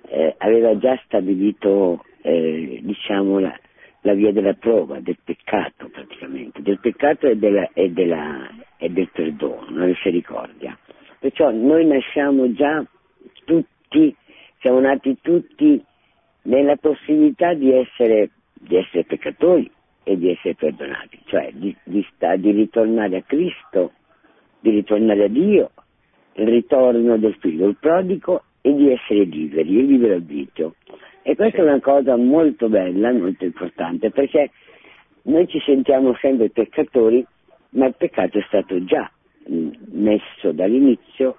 [0.09, 3.59] eh, aveva già stabilito, eh, diciamo, la,
[4.03, 9.09] la via della prova, del peccato praticamente, del peccato e, della, e, della, e del
[9.11, 10.77] perdono, la misericordia.
[11.19, 12.85] Perciò noi nasciamo già
[13.45, 14.15] tutti,
[14.61, 15.83] siamo nati tutti
[16.45, 19.71] nella possibilità di essere, di essere peccatori
[20.03, 23.93] e di essere perdonati, cioè di, di, sta- di ritornare a Cristo,
[24.61, 25.71] di ritornare a Dio,
[26.35, 30.75] il ritorno del figlio, il prodigo e di essere liberi, il libero arbitrio.
[31.23, 34.51] E questa è una cosa molto bella, molto importante, perché
[35.23, 37.25] noi ci sentiamo sempre peccatori,
[37.71, 39.11] ma il peccato è stato già
[39.47, 41.37] messo dall'inizio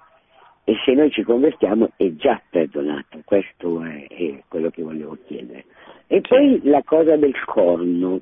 [0.68, 5.64] e se noi ci convertiamo è già perdonato, questo è, è quello che volevo chiedere.
[6.08, 8.20] E poi la cosa del corno.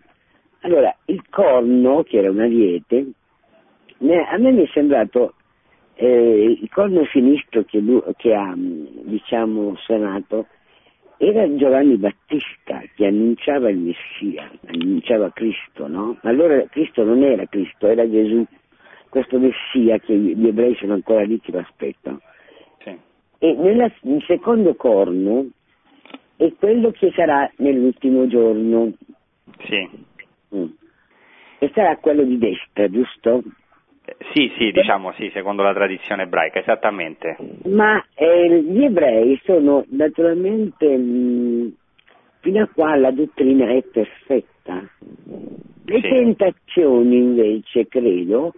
[0.60, 3.06] Allora, il corno, che era un ariete,
[4.00, 5.36] me- a me mi è sembrato
[5.94, 10.48] eh, il corno sinistro che, lui- che ha diciamo suonato
[11.16, 16.18] era Giovanni Battista che annunciava il Messia, annunciava Cristo, no?
[16.20, 18.44] Ma allora Cristo non era Cristo, era Gesù,
[19.08, 22.20] questo Messia che gli ebrei sono ancora lì che lo aspettano.
[23.44, 25.48] E nella- il secondo corno
[26.36, 28.90] è quello che sarà nell'ultimo giorno,
[29.66, 29.86] Sì.
[30.54, 30.64] Mm.
[31.58, 33.42] e sarà quello di destra, giusto?
[34.06, 37.36] Eh, Sì, sì, diciamo sì, secondo la tradizione ebraica, esattamente.
[37.66, 41.74] Ma eh, gli ebrei sono naturalmente, mh,
[42.40, 44.88] fino a qua la dottrina è perfetta.
[45.84, 46.08] Le Sì.
[46.08, 48.54] tentazioni invece credo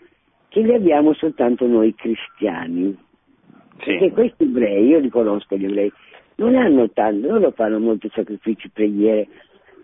[0.49, 2.97] che le abbiamo soltanto noi cristiani.
[3.77, 5.93] Perché Sì, questi ebrei, io li conosco gli ebrei,
[6.37, 9.29] non hanno tanto, loro fanno molti sacrifici, preghiere,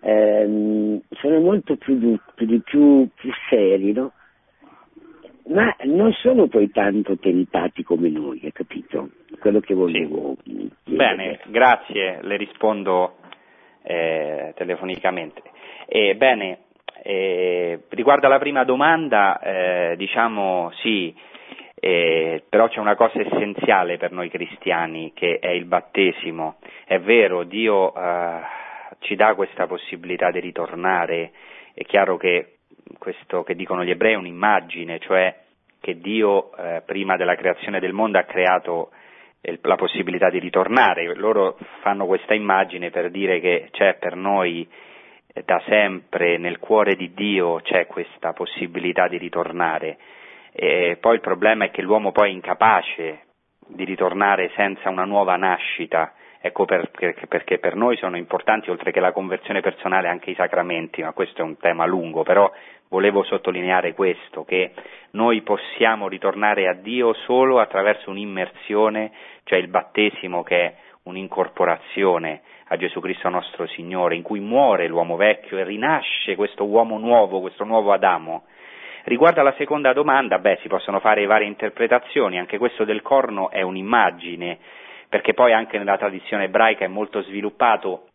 [0.01, 4.11] ehm, sono molto più, più, più, più seri, no?
[5.45, 9.09] Ma non sono poi tanto tentati come noi, hai capito?
[9.39, 10.69] Quello che volevo chiedere.
[10.85, 13.17] bene, grazie, le rispondo
[13.83, 15.41] eh, telefonicamente.
[15.85, 16.59] Eh, bene,
[17.03, 21.13] eh, riguardo alla prima domanda, eh, diciamo sì,
[21.85, 26.55] eh, però c'è una cosa essenziale per noi cristiani che è il battesimo.
[26.85, 28.39] È vero, Dio eh,
[28.99, 31.33] ci dà questa possibilità di ritornare,
[31.73, 32.59] è chiaro che
[32.97, 35.35] questo che dicono gli ebrei è un'immagine, cioè
[35.81, 38.91] che Dio eh, prima della creazione del mondo ha creato
[39.41, 41.13] eh, la possibilità di ritornare.
[41.15, 44.65] Loro fanno questa immagine per dire che c'è per noi
[45.33, 49.97] eh, da sempre nel cuore di Dio c'è questa possibilità di ritornare.
[50.53, 53.21] E poi il problema è che l'uomo poi è incapace
[53.67, 56.13] di ritornare senza una nuova nascita.
[56.39, 61.01] Ecco perché, perché per noi sono importanti, oltre che la conversione personale, anche i sacramenti,
[61.01, 62.51] ma questo è un tema lungo, però
[62.89, 64.73] volevo sottolineare questo, che
[65.11, 69.11] noi possiamo ritornare a Dio solo attraverso un'immersione,
[69.45, 75.15] cioè il battesimo che è un'incorporazione a Gesù Cristo nostro Signore, in cui muore l'uomo
[75.15, 78.43] vecchio e rinasce questo uomo nuovo, questo nuovo Adamo.
[79.05, 83.61] Riguardo alla seconda domanda, beh, si possono fare varie interpretazioni, anche questo del corno è
[83.61, 84.57] un'immagine,
[85.09, 88.07] perché poi anche nella tradizione ebraica è molto sviluppato.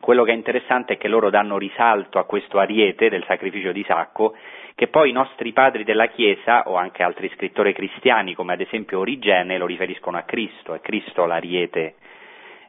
[0.00, 3.84] Quello che è interessante è che loro danno risalto a questo ariete del sacrificio di
[3.86, 4.34] Sacco,
[4.74, 9.00] che poi i nostri padri della Chiesa, o anche altri scrittori cristiani, come ad esempio
[9.00, 11.96] Origene, lo riferiscono a Cristo, è Cristo l'ariete,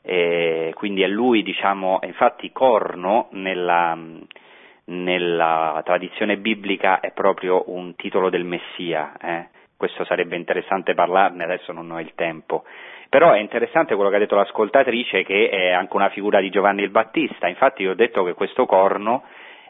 [0.02, 3.98] e quindi è lui, diciamo, infatti corno nella,
[4.86, 9.48] nella tradizione biblica è proprio un titolo del Messia, eh?
[9.78, 12.64] questo sarebbe interessante parlarne, adesso non ho il tempo.
[13.10, 16.82] Però è interessante quello che ha detto l'ascoltatrice che è anche una figura di Giovanni
[16.82, 19.24] il Battista, infatti io ho detto che questo corno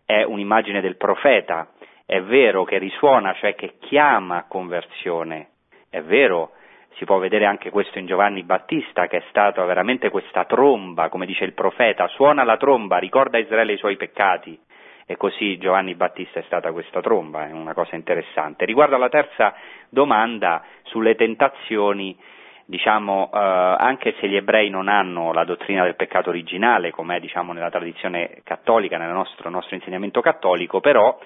[0.05, 1.68] è un'immagine del profeta,
[2.05, 5.49] è vero che risuona, cioè che chiama a conversione,
[5.89, 6.51] è vero,
[6.95, 11.26] si può vedere anche questo in Giovanni Battista, che è stata veramente questa tromba, come
[11.26, 14.59] dice il profeta, suona la tromba, ricorda Israele i suoi peccati,
[15.05, 18.65] e così Giovanni Battista è stata questa tromba, è una cosa interessante.
[18.65, 19.53] Riguardo alla terza
[19.89, 22.17] domanda sulle tentazioni,
[22.65, 27.19] diciamo, eh, anche se gli ebrei non hanno la dottrina del peccato originale, come è
[27.19, 31.17] diciamo, nella tradizione cattolica, nel nostro, nostro insegnamento cattolico, però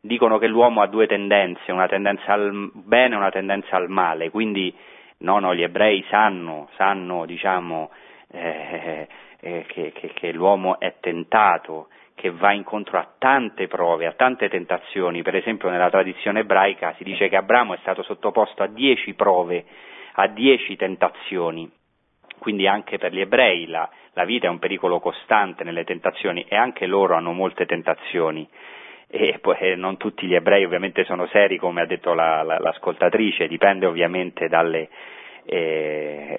[0.00, 4.30] dicono che l'uomo ha due tendenze, una tendenza al bene e una tendenza al male,
[4.30, 4.74] quindi
[5.18, 7.90] no, no, gli ebrei sanno, sanno diciamo,
[8.32, 9.06] eh,
[9.40, 11.88] eh, che, che, che l'uomo è tentato,
[12.22, 17.02] che va incontro a tante prove, a tante tentazioni, per esempio nella tradizione ebraica si
[17.02, 19.64] dice che Abramo è stato sottoposto a dieci prove,
[20.12, 21.68] a dieci tentazioni,
[22.38, 26.54] quindi anche per gli ebrei la, la vita è un pericolo costante nelle tentazioni e
[26.54, 28.48] anche loro hanno molte tentazioni.
[29.08, 32.60] E poi eh, non tutti gli ebrei ovviamente sono seri come ha detto la, la,
[32.60, 34.88] l'ascoltatrice, dipende ovviamente dalle,
[35.44, 36.36] eh,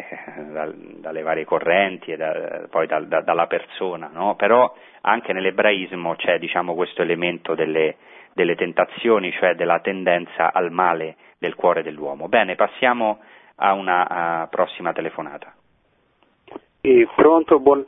[0.51, 4.35] dal, dalle varie correnti e da, poi da, da, dalla persona, no?
[4.35, 7.95] però anche nell'ebraismo c'è diciamo, questo elemento delle,
[8.33, 12.27] delle, tentazioni, cioè della tendenza al male del cuore dell'uomo.
[12.27, 13.19] Bene, passiamo
[13.55, 15.53] a una a prossima telefonata.
[16.81, 17.85] E pronto, buon...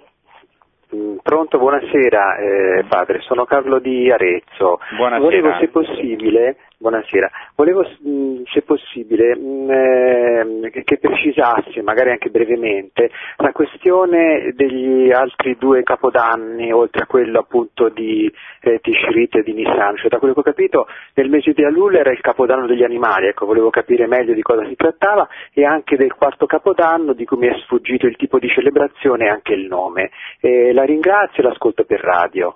[0.95, 4.79] Mm, pronto, buonasera eh, padre, sono Carlo di Arezzo.
[4.95, 5.19] Buonasera.
[5.19, 13.11] Volevo se possibile Buonasera, volevo mm, se possibile mm, eh, che precisasse, magari anche brevemente,
[13.37, 19.53] la questione degli altri due capodanni, oltre a quello appunto di eh, Tishrit e di
[19.53, 22.83] Nissan, cioè da quello che ho capito nel mese di Alul era il capodanno degli
[22.83, 27.23] animali, ecco volevo capire meglio di cosa si trattava e anche del quarto capodanno di
[27.23, 30.11] cui mi è sfuggito il tipo di celebrazione e anche il nome.
[30.41, 32.53] Eh, la ringrazio e l'ascolto per radio.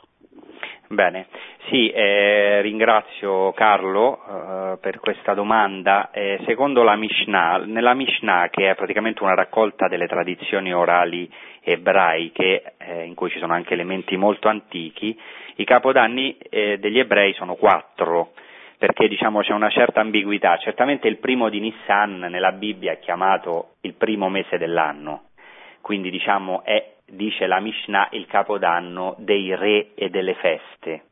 [0.92, 1.28] Bene,
[1.70, 4.24] sì, eh, ringrazio Carlo
[4.74, 6.10] eh, per questa domanda.
[6.10, 11.32] Eh, secondo la Mishnah, nella Mishnah, che è praticamente una raccolta delle tradizioni orali
[11.62, 15.16] ebraiche, eh, in cui ci sono anche elementi molto antichi,
[15.58, 18.32] i capodanni eh, degli ebrei sono quattro,
[18.80, 20.58] perché diciamo, c'è una certa ambiguità.
[20.58, 25.26] Certamente il primo di Nissan nella Bibbia è chiamato il primo mese dell'anno,
[25.82, 31.04] quindi diciamo, è dice la Mishnah, il capodanno dei re e delle feste,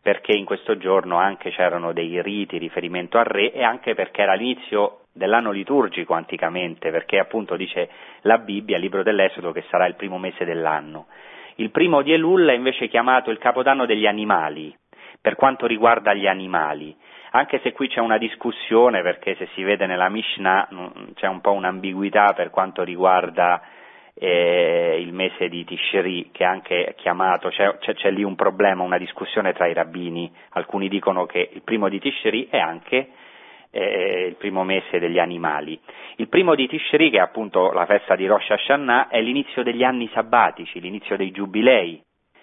[0.00, 4.34] perché in questo giorno anche c'erano dei riti riferimento al re e anche perché era
[4.34, 7.88] l'inizio dell'anno liturgico anticamente, perché appunto dice
[8.22, 11.06] la Bibbia, il libro dell'Esodo, che sarà il primo mese dell'anno.
[11.56, 14.76] Il primo di Elul è invece chiamato il capodanno degli animali,
[15.20, 16.94] per quanto riguarda gli animali,
[17.36, 20.68] anche se qui c'è una discussione, perché se si vede nella Mishnah
[21.14, 23.60] c'è un po' un'ambiguità per quanto riguarda
[24.14, 28.82] eh, il mese di Tishri, che è anche chiamato, c'è, c'è, c'è, lì un problema,
[28.82, 33.08] una discussione tra i rabbini, alcuni dicono che il primo di Tishri è anche
[33.70, 35.78] eh, il primo mese degli animali.
[36.16, 39.82] Il primo di Tishri, che è appunto la festa di Rosh Hashanah, è l'inizio degli
[39.82, 42.00] anni sabbatici, l'inizio dei giubilei,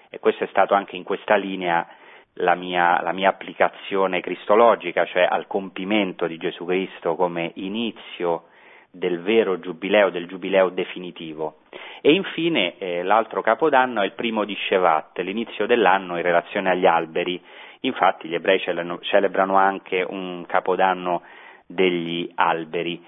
[0.10, 1.88] e questo è stato anche in questa linea
[2.36, 8.48] la mia, la mia, applicazione cristologica, cioè al compimento di Gesù Cristo come inizio
[8.92, 11.60] del vero giubileo, del giubileo definitivo.
[12.02, 16.86] E infine eh, l'altro capodanno è il primo di Shevat, l'inizio dell'anno in relazione agli
[16.86, 17.42] alberi.
[17.82, 21.22] Infatti gli ebrei celebrano anche un capodanno
[21.66, 23.04] degli alberi.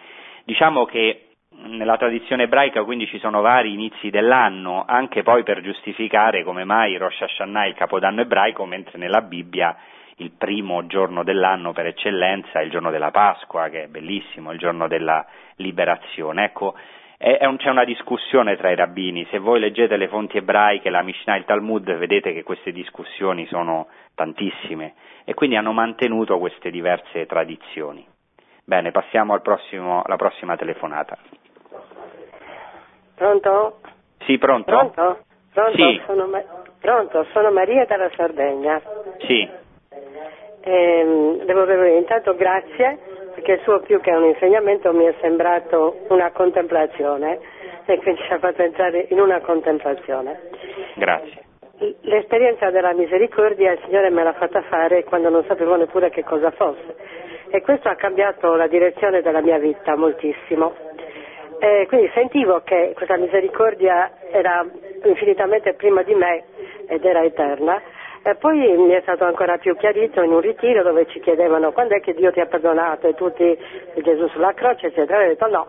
[0.45, 6.43] Diciamo che nella tradizione ebraica quindi ci sono vari inizi dell'anno, anche poi per giustificare
[6.43, 9.75] come mai Rosh Hashanah è il capodanno ebraico, mentre nella Bibbia
[10.18, 14.88] il primo giorno dell'anno per eccellenza il giorno della Pasqua, che è bellissimo, il giorno
[14.88, 16.45] della liberazione.
[16.45, 16.76] Ecco,
[17.20, 21.36] un, c'è una discussione tra i rabbini, se voi leggete le fonti ebraiche, la Mishnah
[21.36, 24.93] e il Talmud, vedete che queste discussioni sono tantissime
[25.24, 28.05] e quindi hanno mantenuto queste diverse tradizioni.
[28.66, 31.18] Bene, passiamo al prossimo, alla prossima telefonata.
[33.16, 33.80] Pronto?
[34.26, 34.72] Sì, pronto?
[34.72, 35.20] Pronto?
[35.53, 35.76] Pronto?
[35.76, 36.01] Sì.
[36.05, 36.43] Sono, Ma-
[36.80, 37.26] pronto?
[37.32, 38.82] Sono Maria dalla Sardegna.
[39.28, 39.49] Sì.
[40.66, 42.97] Ehm, devo dire intanto grazie
[43.34, 47.39] perché il suo più che un insegnamento mi è sembrato una contemplazione
[47.86, 50.39] e quindi ci ha fatto entrare in una contemplazione.
[50.95, 51.41] Grazie.
[52.01, 56.51] L'esperienza della misericordia il Signore me l'ha fatta fare quando non sapevo neppure che cosa
[56.51, 56.95] fosse
[57.49, 60.74] e questo ha cambiato la direzione della mia vita moltissimo.
[61.59, 64.66] E quindi sentivo che questa misericordia era
[65.03, 66.43] infinitamente prima di me
[66.88, 67.82] ed era eterna
[68.26, 71.95] E poi mi è stato ancora più chiarito in un ritiro dove ci chiedevano quando
[71.95, 73.57] è che Dio ti ha perdonato e tutti
[74.01, 75.21] Gesù sulla croce, eccetera.
[75.21, 75.67] E ho detto no,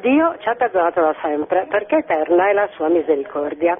[0.00, 3.76] Dio ci ha perdonato da sempre perché eterna è la sua misericordia.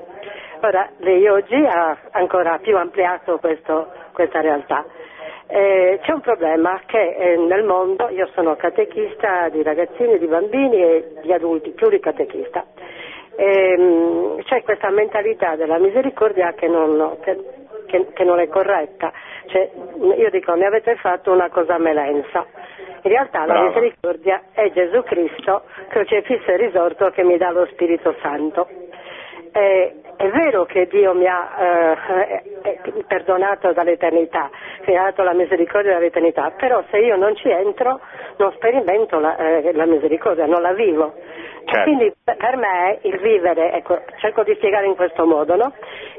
[0.62, 4.84] Ora, lei oggi ha ancora più ampliato questo, questa realtà.
[5.46, 10.82] Eh, c'è un problema che eh, nel mondo, io sono catechista di ragazzini, di bambini
[10.82, 12.66] e di adulti, pluricatechista,
[13.36, 17.36] ehm, c'è questa mentalità della misericordia che non, che,
[17.89, 19.11] che, che non è corretta.
[19.47, 19.70] Cioè,
[20.16, 22.47] io dico, mi avete fatto una cosa melenza.
[23.03, 23.61] In realtà Brava.
[23.61, 28.68] la misericordia è Gesù Cristo, crocifisso e risorto, che mi dà lo Spirito Santo.
[29.53, 34.50] Eh, è vero che Dio mi ha eh, eh, perdonato dall'eternità,
[34.84, 38.00] mi ha dato la misericordia dall'eternità, però se io non ci entro
[38.38, 41.14] non sperimento la, eh, la misericordia, non la vivo.
[41.64, 41.82] Certo.
[41.82, 45.72] Quindi per- me il vivere, ecco, cerco di spiegare in questo modo, no?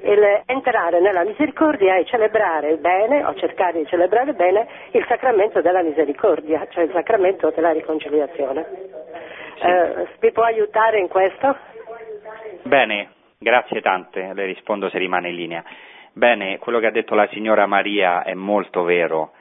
[0.04, 5.60] il entrare nella misericordia e celebrare il bene, o cercare di celebrare bene, il sacramento
[5.60, 8.66] della misericordia, cioè il sacramento della riconciliazione.
[9.62, 11.54] Eh, vi può aiutare in questo?
[12.64, 13.10] Bene,
[13.42, 15.64] grazie tante, le rispondo se rimane in linea.
[16.12, 19.32] Bene, quello che ha detto la signora Maria è molto vero,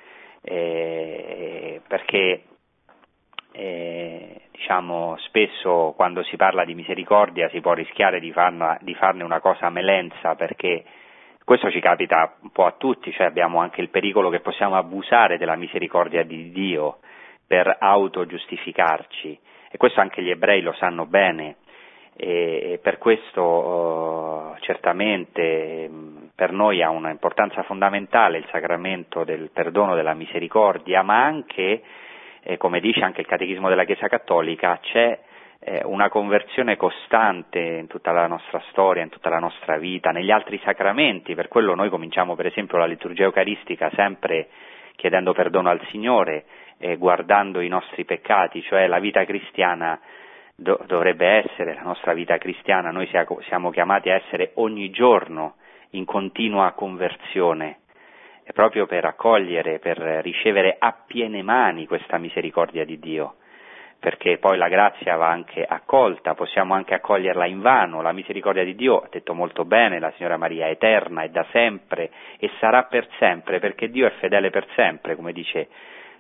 [0.41, 2.45] eh, perché
[3.51, 9.25] eh, diciamo, spesso quando si parla di misericordia si può rischiare di, farna- di farne
[9.25, 10.85] una cosa melenza, perché
[11.45, 15.39] questo ci capita un po' a tutti, cioè abbiamo anche il pericolo che possiamo abusare
[15.39, 16.99] della misericordia di Dio
[17.45, 19.41] per autogiustificarci
[19.71, 21.57] e questo anche gli ebrei lo sanno bene
[22.21, 29.95] e, per questo eh, certamente mh, per noi ha un'importanza fondamentale il sacramento del perdono
[29.95, 31.81] della misericordia, ma anche,
[32.43, 35.17] eh, come dice anche il Catechismo della Chiesa Cattolica, c'è
[35.61, 40.33] eh, una conversione costante in tutta la nostra storia, in tutta la nostra vita, negli
[40.33, 44.49] altri sacramenti, per quello noi cominciamo per esempio la liturgia eucaristica sempre
[44.97, 46.45] chiedendo perdono al Signore,
[46.97, 50.01] guardando i nostri peccati, cioè la vita cristiana
[50.61, 55.55] do- dovrebbe essere, la nostra vita cristiana, noi sia- siamo chiamati a essere ogni giorno
[55.91, 57.79] in continua conversione,
[58.43, 63.37] è proprio per accogliere, per ricevere a piene mani questa misericordia di Dio,
[64.01, 68.75] perché poi la grazia va anche accolta, possiamo anche accoglierla in vano, la misericordia di
[68.75, 72.85] Dio, ha detto molto bene la signora Maria, è eterna, è da sempre e sarà
[72.85, 75.69] per sempre, perché Dio è fedele per sempre, come dice,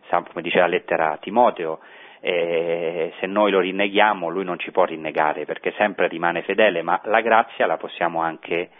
[0.08, 1.80] come dice la lettera a Timoteo,
[2.20, 7.00] eh, se noi lo rinneghiamo lui non ci può rinnegare perché sempre rimane fedele, ma
[7.04, 8.70] la grazia la possiamo anche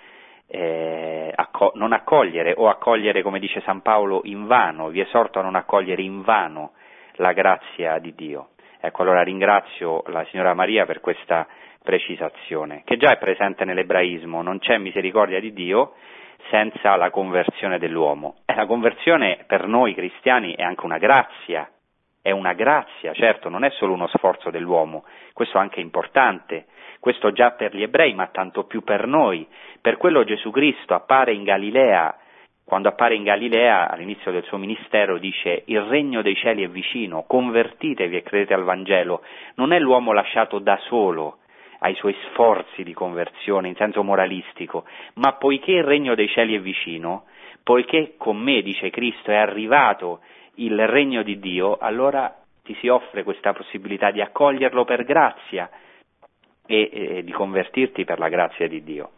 [0.49, 5.43] eh, acco- non accogliere o accogliere, come dice San Paolo, in vano, vi esorto a
[5.43, 6.73] non accogliere in vano
[7.17, 8.51] la grazia di Dio.
[8.81, 11.47] Ecco, allora ringrazio la signora Maria per questa
[11.83, 15.95] precisazione, che già è presente nell'ebraismo, non c'è misericordia di Dio
[16.51, 18.37] senza la conversione dell'uomo.
[18.47, 21.69] E la conversione per noi cristiani è anche una grazia,
[22.29, 26.67] è una grazia, certo, non è solo uno sforzo dell'uomo, questo è anche importante,
[27.01, 29.47] questo già per gli ebrei, ma tanto più per noi.
[29.81, 32.15] Per quello Gesù Cristo appare in Galilea,
[32.65, 37.25] quando appare in Galilea all'inizio del suo ministero dice il regno dei cieli è vicino,
[37.27, 39.23] convertitevi e credete al Vangelo.
[39.55, 41.39] Non è l'uomo lasciato da solo
[41.79, 46.61] ai suoi sforzi di conversione in senso moralistico, ma poiché il regno dei cieli è
[46.61, 47.25] vicino,
[47.63, 50.21] poiché con me, dice Cristo, è arrivato
[50.59, 55.71] il regno di Dio, allora ti si offre questa possibilità di accoglierlo per grazia
[56.67, 59.11] e, e di convertirti per la grazia di Dio.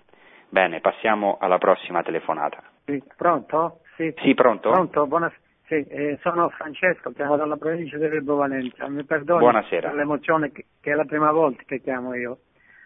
[0.48, 2.62] Bene, passiamo alla prossima telefonata.
[2.84, 3.80] Sì, pronto?
[3.96, 4.70] Sì, Sì, pronto?
[4.70, 5.40] Pronto, buonasera.
[5.66, 8.88] Sì, eh, sono Francesco, chiamo dalla provincia di Reggio Valenza.
[8.88, 9.88] Mi perdoni Buonasera.
[9.90, 12.38] per l'emozione che, che è la prima volta che chiamo io.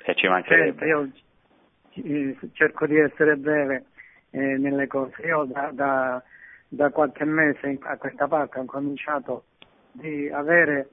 [0.05, 0.87] E ci mancherebbe.
[0.87, 1.11] io
[1.95, 3.87] eh, cerco di essere breve
[4.33, 5.23] eh, nelle cose.
[5.27, 6.23] Io da, da-
[6.75, 9.45] da qualche mese a questa parte ho cominciato
[9.93, 10.89] di avere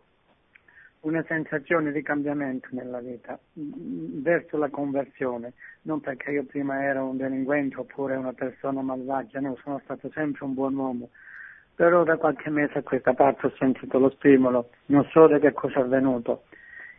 [1.02, 5.54] una sensazione di cambiamento nella vita mm, verso la conversione,
[5.84, 10.46] non perché io prima ero un delinquente oppure una persona malvagia, no, sono stato sempre
[10.46, 11.10] un buon uomo,
[11.74, 15.54] però da qualche mese a questa parte ho sentito lo stimolo, non so da che
[15.54, 16.44] cosa è avvenuto,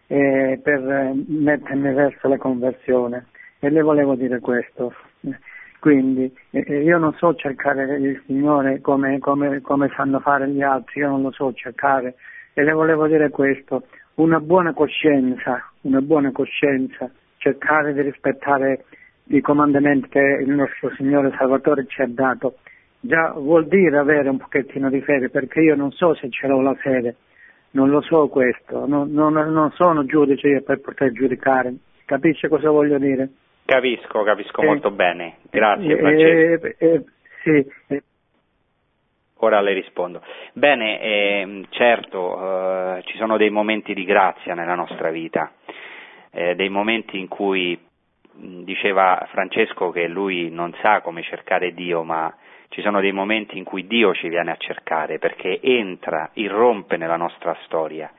[0.09, 0.81] eh, per
[1.15, 3.27] mettermi verso la conversione.
[3.61, 4.93] E le volevo dire questo.
[5.83, 11.01] Quindi eh, io non so cercare il Signore come, come, come sanno fare gli altri,
[11.01, 12.15] io non lo so cercare
[12.53, 18.85] e le volevo dire questo, una buona coscienza, una buona coscienza, cercare di rispettare
[19.25, 22.59] i comandamenti che il nostro Signore Salvatore ci ha dato,
[23.01, 26.61] già vuol dire avere un pochettino di fede, perché io non so se ce l'ho
[26.61, 27.17] la fede,
[27.73, 32.71] non lo so questo, non, non- non sono giudice io per poter giudicare, capisce cosa
[32.71, 33.31] voglio dire?
[33.65, 35.37] Capisco, capisco Eh, molto bene.
[35.51, 36.67] Grazie Eh, Francesco.
[36.79, 37.05] eh,
[37.43, 38.01] Sì.
[39.39, 40.23] Ora le rispondo.
[40.53, 45.51] Bene, eh, certo, eh, ci sono dei momenti di grazia nella nostra vita,
[46.31, 47.77] eh, dei momenti in cui
[48.35, 52.33] diceva Francesco che lui non sa come cercare Dio, ma
[52.69, 57.17] ci sono dei momenti in cui Dio ci viene a cercare perché entra, irrompe nella
[57.17, 58.11] nostra storia.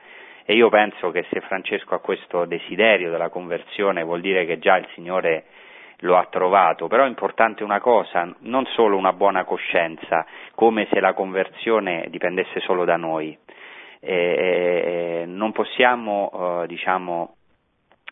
[0.46, 4.76] E io penso che se Francesco ha questo desiderio della conversione vuol dire che già
[4.76, 5.44] il Signore
[5.98, 11.00] lo ha trovato, però è importante una cosa, non solo una buona coscienza, come se
[11.00, 13.36] la conversione dipendesse solo da noi.
[14.00, 17.36] Eh, non possiamo, eh, diciamo,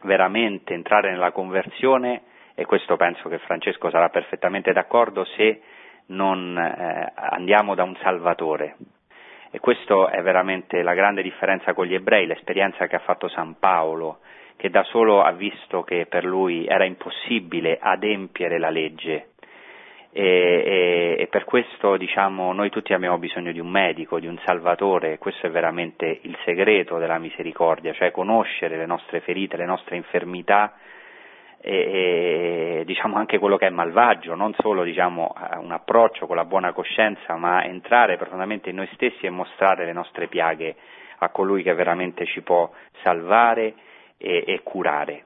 [0.05, 2.23] veramente entrare nella conversione,
[2.55, 5.61] e questo penso che Francesco sarà perfettamente d'accordo, se
[6.07, 8.77] non eh, andiamo da un Salvatore.
[9.55, 13.59] E questa è veramente la grande differenza con gli ebrei, l'esperienza che ha fatto San
[13.59, 14.21] Paolo,
[14.57, 19.33] che da solo ha visto che per lui era impossibile adempiere la legge.
[20.11, 24.39] E, e, e per questo diciamo, noi tutti abbiamo bisogno di un medico, di un
[24.43, 29.97] salvatore, questo è veramente il segreto della misericordia, cioè conoscere le nostre ferite, le nostre
[29.97, 30.77] infermità
[31.65, 36.45] e, e diciamo anche quello che è malvagio, non solo diciamo, un approccio con la
[36.45, 40.75] buona coscienza, ma entrare profondamente in noi stessi e mostrare le nostre piaghe
[41.19, 42.69] a colui che veramente ci può
[43.03, 43.75] salvare
[44.19, 45.25] e, e curare.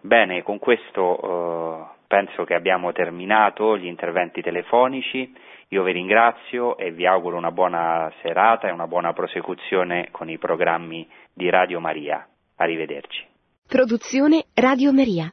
[0.00, 5.32] Bene, con questo eh, penso che abbiamo terminato gli interventi telefonici.
[5.68, 10.38] Io vi ringrazio e vi auguro una buona serata e una buona prosecuzione con i
[10.38, 12.26] programmi di Radio Maria.
[12.56, 13.24] Arrivederci.
[13.66, 15.32] Produzione Radio Maria.